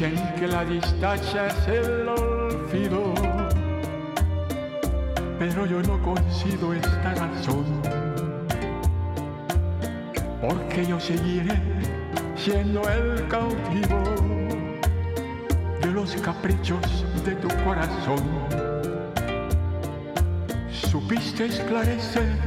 Dicen 0.00 0.34
que 0.36 0.46
la 0.46 0.64
distancia 0.64 1.48
es 1.48 1.68
el 1.68 2.08
olvido, 2.08 3.12
pero 5.38 5.66
yo 5.66 5.82
no 5.82 6.00
coincido 6.00 6.72
esta 6.72 7.14
razón, 7.16 7.66
porque 10.40 10.86
yo 10.86 10.98
seguiré 10.98 11.52
siendo 12.34 12.80
el 12.88 13.28
cautivo 13.28 14.02
de 15.82 15.90
los 15.92 16.16
caprichos 16.16 17.04
de 17.22 17.34
tu 17.34 17.48
corazón. 17.62 18.24
Supiste 20.72 21.44
esclarecer 21.44 22.38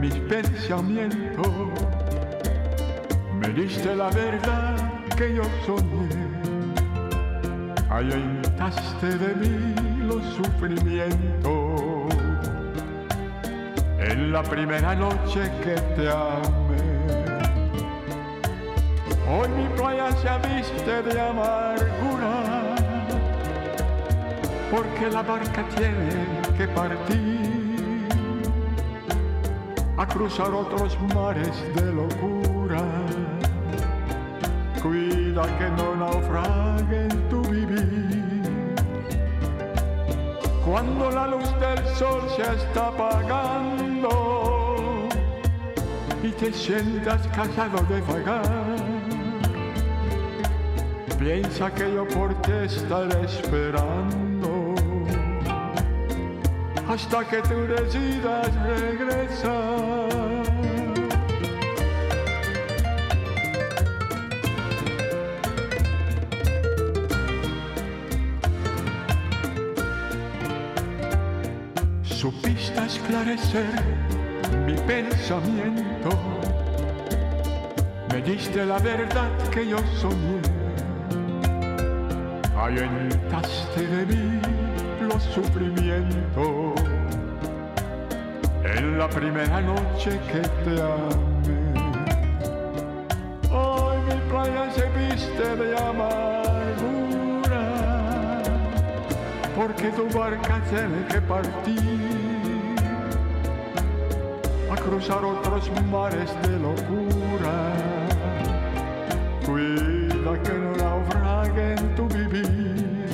mis 0.00 0.14
pensamientos, 0.14 1.48
me 3.40 3.48
diste 3.48 3.96
la 3.96 4.10
verdad 4.10 4.76
que 5.16 5.34
yo 5.34 5.42
soñé 5.66 6.23
ahuyentaste 7.90 9.18
de 9.18 9.34
mí 9.34 9.74
los 10.02 10.22
sufrimientos. 10.34 12.14
En 13.98 14.32
la 14.32 14.42
primera 14.42 14.94
noche 14.94 15.50
que 15.62 15.74
te 15.96 16.10
amé, 16.10 16.84
hoy 19.28 19.48
mi 19.48 19.66
playa 19.76 20.10
se 20.12 20.48
viste 20.48 21.02
de 21.02 21.20
amargura, 21.20 22.74
porque 24.70 25.10
la 25.10 25.22
barca 25.22 25.64
tiene 25.76 26.26
que 26.56 26.68
partir 26.68 28.08
a 29.96 30.06
cruzar 30.06 30.52
otros 30.52 30.98
mares 31.14 31.56
de 31.76 31.92
locura. 31.92 32.82
Cuida 34.82 35.44
que 35.58 35.70
no 35.70 35.96
naufrague 35.96 37.23
Cuando 40.64 41.10
la 41.10 41.26
luz 41.26 41.48
del 41.60 41.86
sol 41.96 42.22
se 42.34 42.42
está 42.42 42.88
apagando 42.88 44.08
y 46.22 46.30
te 46.30 46.52
sientas 46.52 47.26
cansado 47.28 47.78
de 47.88 48.00
vagar, 48.00 48.76
piensa 51.18 51.72
que 51.74 51.92
yo 51.94 52.08
por 52.08 52.34
ti 52.42 52.52
estaré 52.64 53.24
esperando 53.24 54.74
hasta 56.88 57.24
que 57.24 57.42
tú 57.42 57.66
decidas 57.66 58.54
regresar. 58.62 59.73
Mi 74.64 74.74
pensamiento, 74.86 76.10
me 78.12 78.22
diste 78.22 78.64
la 78.64 78.78
verdad 78.78 79.28
que 79.50 79.66
yo 79.66 79.78
soñé, 80.00 80.40
ahuyentaste 82.56 83.86
de 83.88 84.06
mí 84.06 84.40
los 85.00 85.20
sufrimientos 85.24 86.80
en 88.62 88.98
la 88.98 89.08
primera 89.08 89.60
noche 89.60 90.20
que 90.30 90.40
te 90.62 90.80
amé. 90.80 91.74
Hoy 93.50 93.96
mi 94.06 94.14
playa 94.30 94.70
se 94.70 94.86
viste 94.96 95.56
de 95.56 95.76
amargura 95.76 97.64
porque 99.56 99.88
tu 99.88 100.08
barca 100.16 100.62
tiene 100.70 101.04
que 101.08 101.20
partir 101.22 102.03
cruzar 105.04 105.24
otros 105.24 105.70
mares 105.90 106.30
de 106.42 106.58
locura. 106.58 107.72
Cuida 109.44 110.42
que 110.42 110.52
no 110.52 110.72
naufrague 110.76 111.74
en 111.74 111.94
tu 111.94 112.08
vivir. 112.08 113.06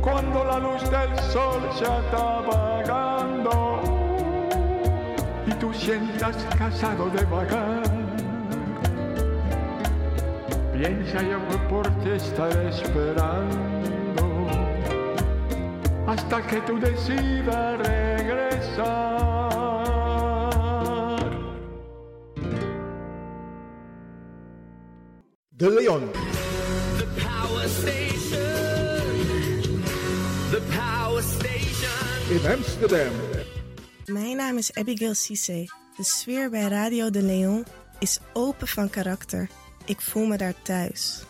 Cuando 0.00 0.44
la 0.44 0.58
luz 0.58 0.82
del 0.90 1.18
sol 1.30 1.62
se 1.74 1.84
está 1.84 2.38
apagando 2.38 3.80
y 5.46 5.52
tú 5.54 5.72
sientas 5.72 6.36
cansado 6.58 7.08
de 7.10 7.24
vagar. 7.26 7.82
Piensa 10.72 11.22
yo 11.22 11.38
que 11.48 11.58
por 11.68 11.86
ti 12.00 12.10
estaré 12.10 12.68
esperando 12.68 14.24
hasta 16.08 16.42
que 16.42 16.60
tú 16.62 16.80
decidas 16.80 17.78
regresar. 17.78 19.37
De 25.58 25.70
Leon. 25.70 26.10
Power 27.18 27.68
station. 27.68 28.38
The 30.50 30.62
power 30.76 31.22
station. 31.22 32.30
In 32.30 32.52
Amsterdam. 32.56 33.12
Mijn 34.06 34.36
naam 34.36 34.56
is 34.56 34.72
Abigail 34.72 35.14
Cisse. 35.14 35.70
De 35.96 36.04
sfeer 36.04 36.50
bij 36.50 36.68
Radio 36.68 37.10
de 37.10 37.22
Leon 37.22 37.64
is 37.98 38.18
open 38.32 38.68
van 38.68 38.90
karakter. 38.90 39.48
Ik 39.84 40.00
voel 40.00 40.26
me 40.26 40.36
daar 40.36 40.54
thuis. 40.62 41.22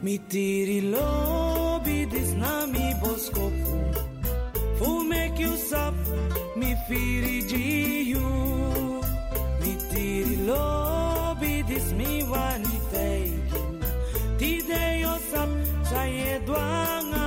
Mi 0.00 0.20
tiri 0.28 0.90
pobidi 1.82 2.24
z 2.24 2.34
nami 2.34 2.94
bo 3.00 3.18
skopu. 3.18 3.74
Fumek 4.78 5.38
Yusuf, 5.38 5.94
mi 6.56 6.76
firi 6.88 7.42
džiu. 7.42 8.28
Ni 9.60 9.74
tiri 9.90 10.36
lobidi 10.46 11.80
z 11.80 11.92
mi 11.92 12.22
wani 12.22 12.78
teigu. 12.92 13.62
Ti 14.38 14.62
dejo 14.68 15.14
sam, 15.30 15.50
čaje 15.90 16.40
duanga. 16.46 17.21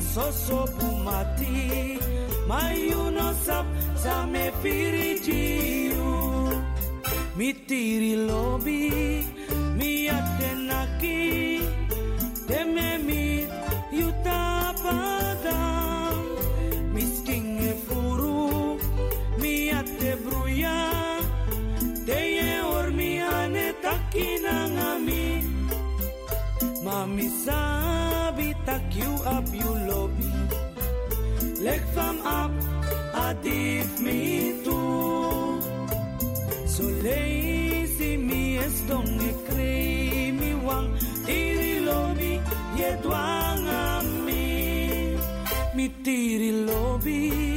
sosobu 0.00 0.88
mati 1.04 1.98
mayu 2.48 3.02
sap 3.44 3.66
same 3.94 4.50
firi 4.62 5.08
Mitiri 7.38 8.26
lobi 8.26 9.22
miatenaki 9.78 11.62
Deme 12.50 12.98
mit 13.06 13.46
yuta 13.94 14.74
padam 14.82 16.18
Miskinge 16.90 17.78
furu 17.86 18.74
miate 19.38 20.18
bruya. 20.26 20.98
Or 22.10 22.90
ormiane 22.90 23.70
takinangami 23.84 25.46
Mami 26.82 27.28
sabi 27.30 28.50
tak 28.66 28.82
you 28.98 29.14
Leg 31.68 31.82
thumb 31.94 32.20
up, 32.40 32.52
עדיף 33.12 33.90
tu, 34.64 34.80
So 36.74 36.84
lazy 37.04 38.16
mi 38.28 38.56
es 38.64 38.76
dong 38.88 39.20
e 39.30 39.32
crei 39.46 40.32
mi 40.40 40.50
wang, 40.66 40.88
tiri 41.26 41.74
lobi, 41.88 42.32
yet 42.80 43.02
wang 43.12 43.64
a 43.82 43.86
mi. 44.26 44.46
Mi 45.76 45.86
tiri 46.04 46.50
lobi, 46.68 47.47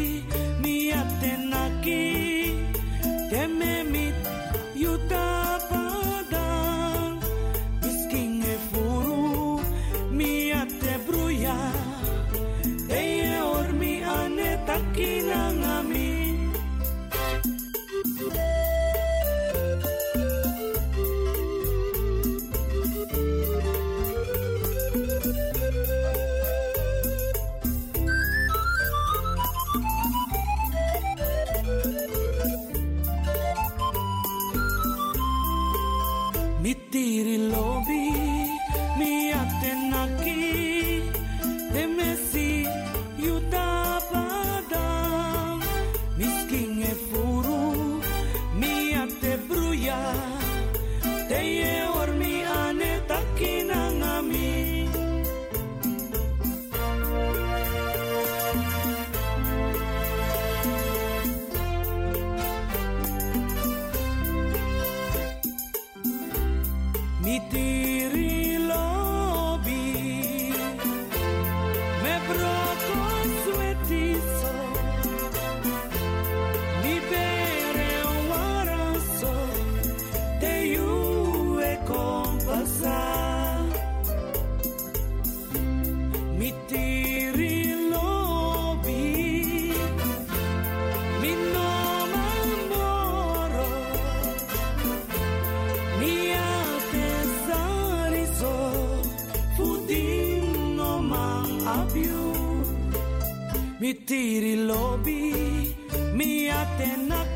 Mi 103.91 103.97
tiri 104.07 104.55
lobi 104.67 105.75
Mi 106.15 106.47
atenaki 106.49 107.30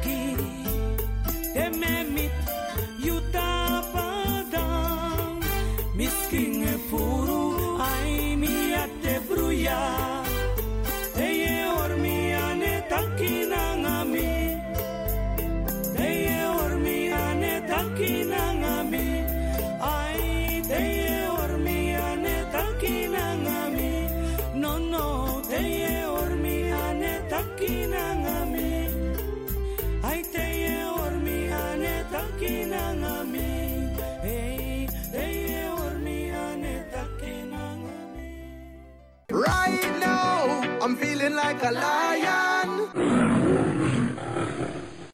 like 41.56 41.64
a 41.64 41.72
lion. 41.72 42.90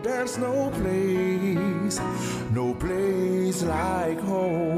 There's 0.02 0.38
no 0.38 0.72
place, 0.72 2.00
no 2.52 2.74
place 2.74 3.64
like 3.64 4.20
home. 4.20 4.70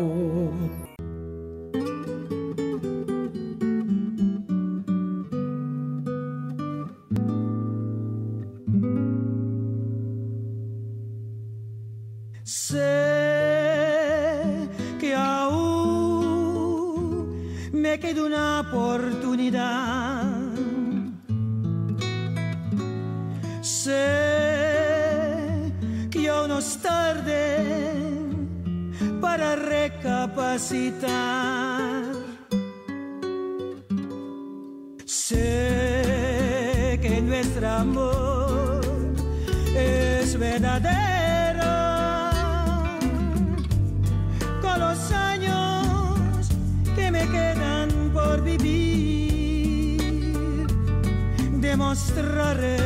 Demostraré 51.94 52.78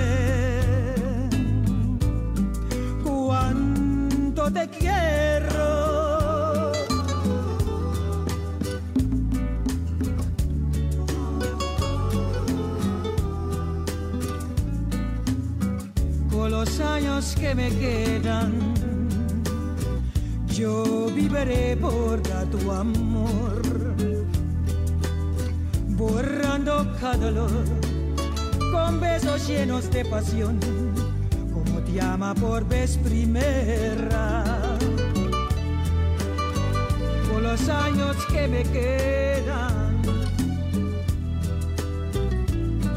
cuánto 3.05 4.51
te 4.51 4.67
quiero. 4.67 6.73
Con 16.29 16.51
los 16.51 16.79
años 16.81 17.33
que 17.39 17.55
me 17.55 17.69
quedan, 17.69 18.73
yo 20.47 21.07
viviré 21.15 21.77
por 21.77 22.21
tu 22.21 22.71
amor, 22.71 23.61
borrando 25.95 26.85
cada 26.99 27.31
dolor 27.31 27.86
con 28.87 29.01
besos 29.01 29.45
llenos 29.49 29.91
de 29.91 30.05
pasión, 30.05 30.59
como 31.53 31.79
te 31.81 31.99
ama 31.99 32.33
por 32.33 32.65
vez 32.65 32.97
primera. 32.97 34.43
Con 37.29 37.43
los 37.43 37.67
años 37.67 38.15
que 38.31 38.47
me 38.47 38.63
quedan, 38.63 40.01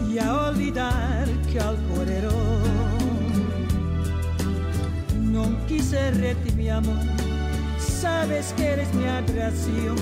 y 0.09 0.19
a 0.19 0.33
olvidar 0.49 1.27
que 1.51 1.59
al 1.59 1.77
correro 1.89 2.31
no 5.19 5.67
quise 5.67 6.13
reti 6.13 6.53
mi 6.53 6.69
amor, 6.69 7.05
sabes 7.79 8.55
que 8.57 8.65
eres 8.75 8.95
mi 8.95 9.07
atracción, 9.07 9.97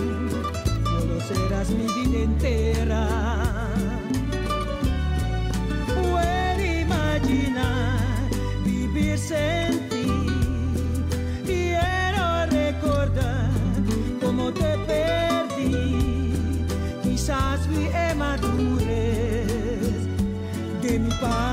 no 0.84 1.00
lo 1.00 1.20
serás 1.22 1.70
mi 1.70 1.86
vida 1.94 2.24
entera. 2.24 3.47
Sentí 9.28 10.06
y 11.44 11.44
quiero 11.44 12.46
recordar 12.46 13.50
cómo 14.22 14.50
te 14.52 14.78
perdí. 14.86 16.32
Quizás 17.02 17.68
mi 17.68 17.88
emargüe 17.88 19.44
de 20.80 20.98
mi 20.98 21.10
padre. 21.20 21.47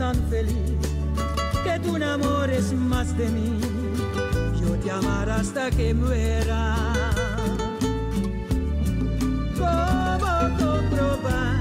Tan 0.00 0.16
feliz 0.30 0.80
que 1.62 1.78
tu 1.80 1.94
amor 2.02 2.48
es 2.48 2.72
más 2.72 3.14
de 3.18 3.28
mí, 3.28 3.60
yo 4.58 4.70
te 4.82 4.90
amaré 4.90 5.32
hasta 5.32 5.70
que 5.70 5.92
muera. 5.92 6.74
¿Cómo 9.60 10.32
comprobar 10.58 11.54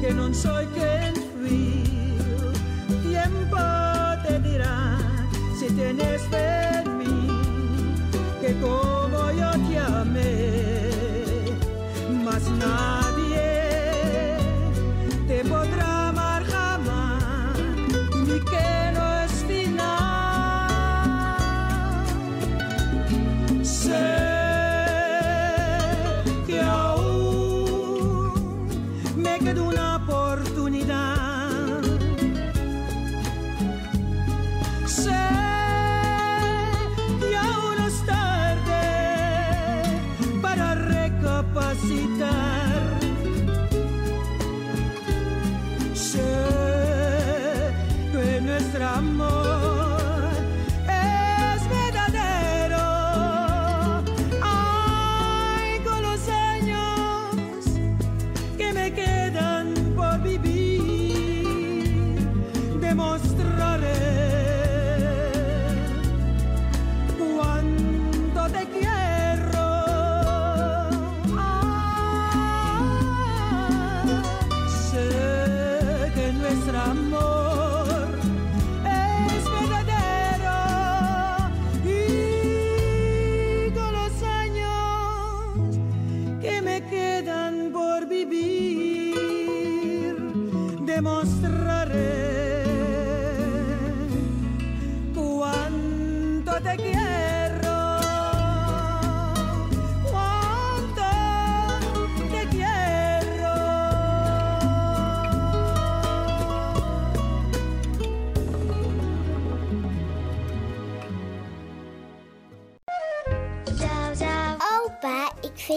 que 0.00 0.10
no 0.14 0.32
soy 0.32 0.64
quien 0.74 1.12
fui? 1.34 1.84
Tiempo 3.10 3.62
te 4.26 4.38
dirá 4.48 4.96
si 5.58 5.66
tienes 5.74 6.22
fe 6.30 6.75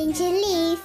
Eentje 0.10 0.32
Lief 0.32 0.80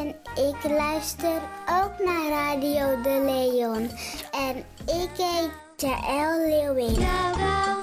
en 0.00 0.08
ik 0.44 0.70
luister 0.70 1.40
ook 1.82 2.06
naar 2.06 2.28
Radio 2.28 3.02
De 3.02 3.22
Leon. 3.24 3.90
En 4.32 4.56
ik 4.86 5.10
heet 5.16 5.50
Jaël 5.76 6.48
Leeuwen. 6.48 7.81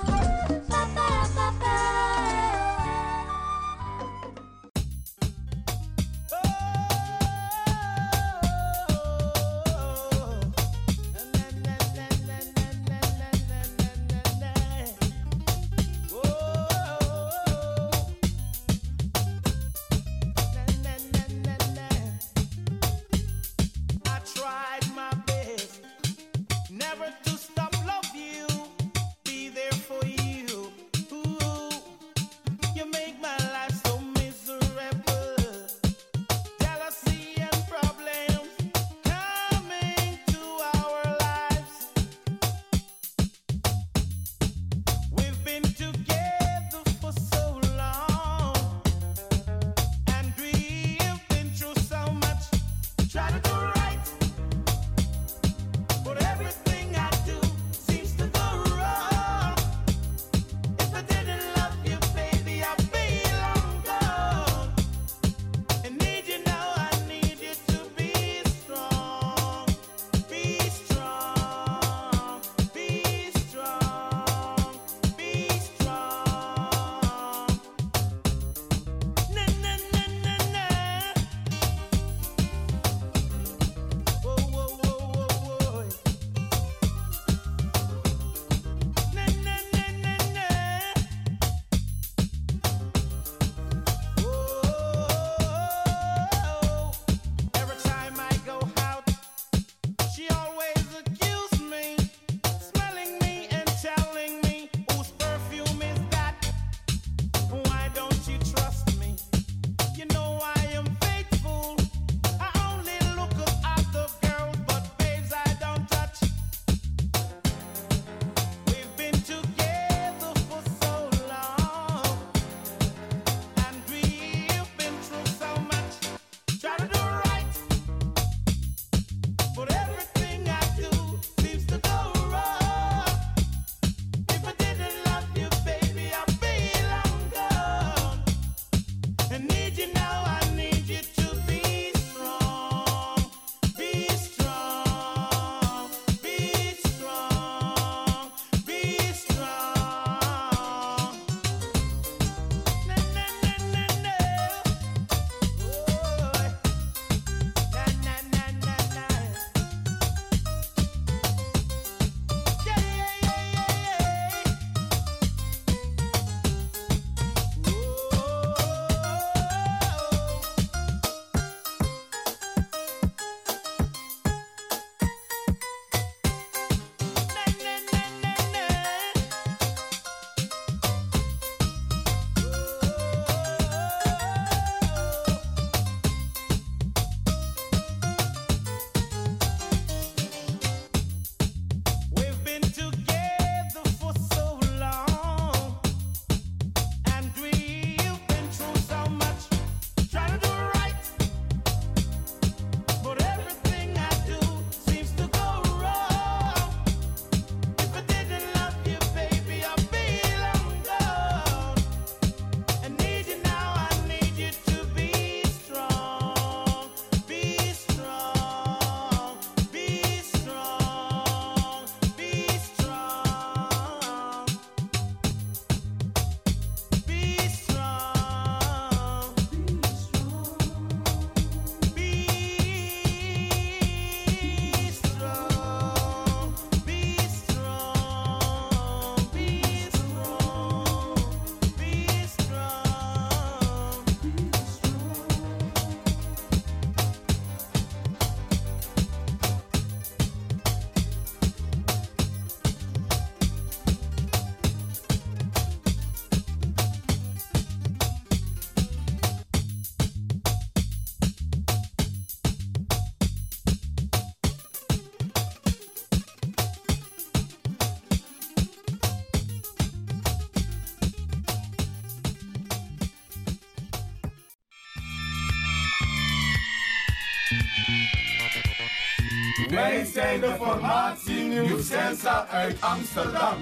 zijn 280.20 280.40
de 280.40 280.56
formatie 280.58 281.44
Nieuw 281.44 281.82
Sensa 281.82 282.48
uit 282.52 282.78
Amsterdam. 282.80 283.54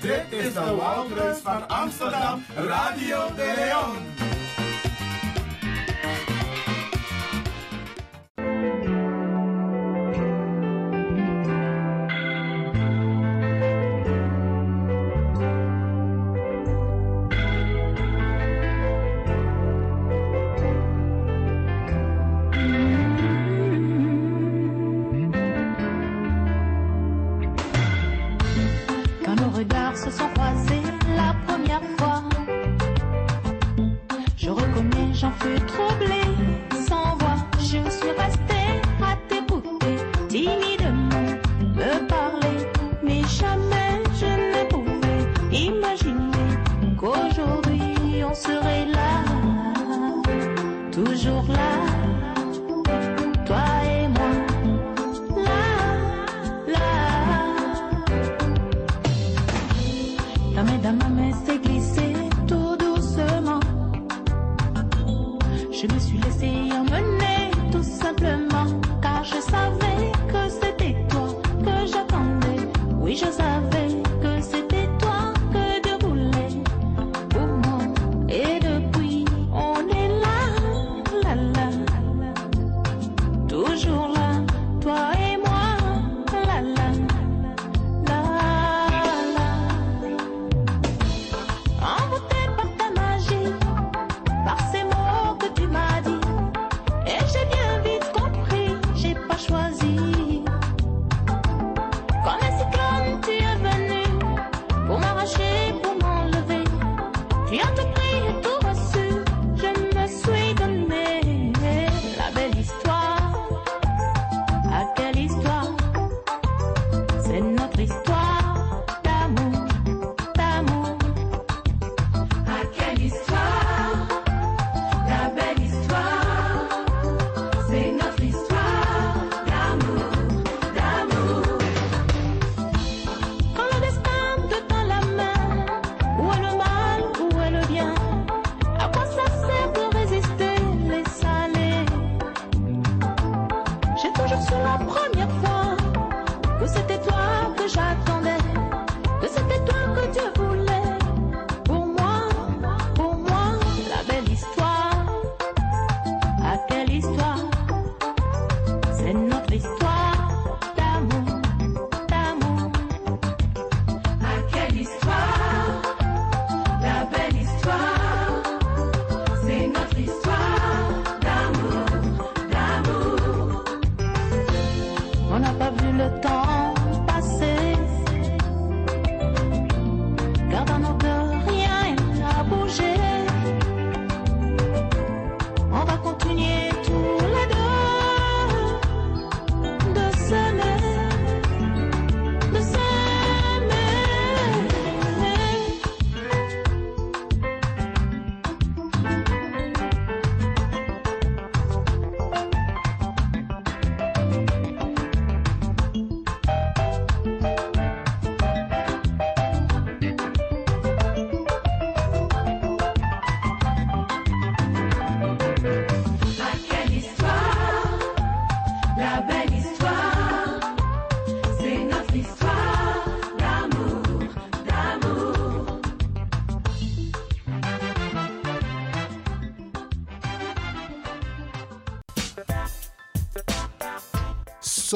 Dit 0.00 0.24
is 0.28 0.52
de 0.52 0.74
Woudreus 0.74 1.38
van 1.38 1.68
Amsterdam, 1.68 2.44
Radio 2.56 3.34
de 3.36 3.52
Leon. 3.56 4.15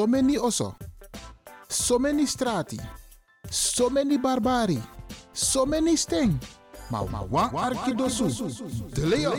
so 0.01 0.07
many 0.07 0.35
osso, 0.35 0.75
so 1.67 1.99
many 1.99 2.25
strati, 2.25 2.79
so 3.51 3.87
many 3.87 4.17
barbari, 4.17 4.81
so 5.31 5.63
many 5.63 5.95
sting. 5.95 6.39
Maar 6.89 7.05
ma 7.11 7.21
wa 7.29 7.69
de 8.93 9.05
leon. 9.05 9.37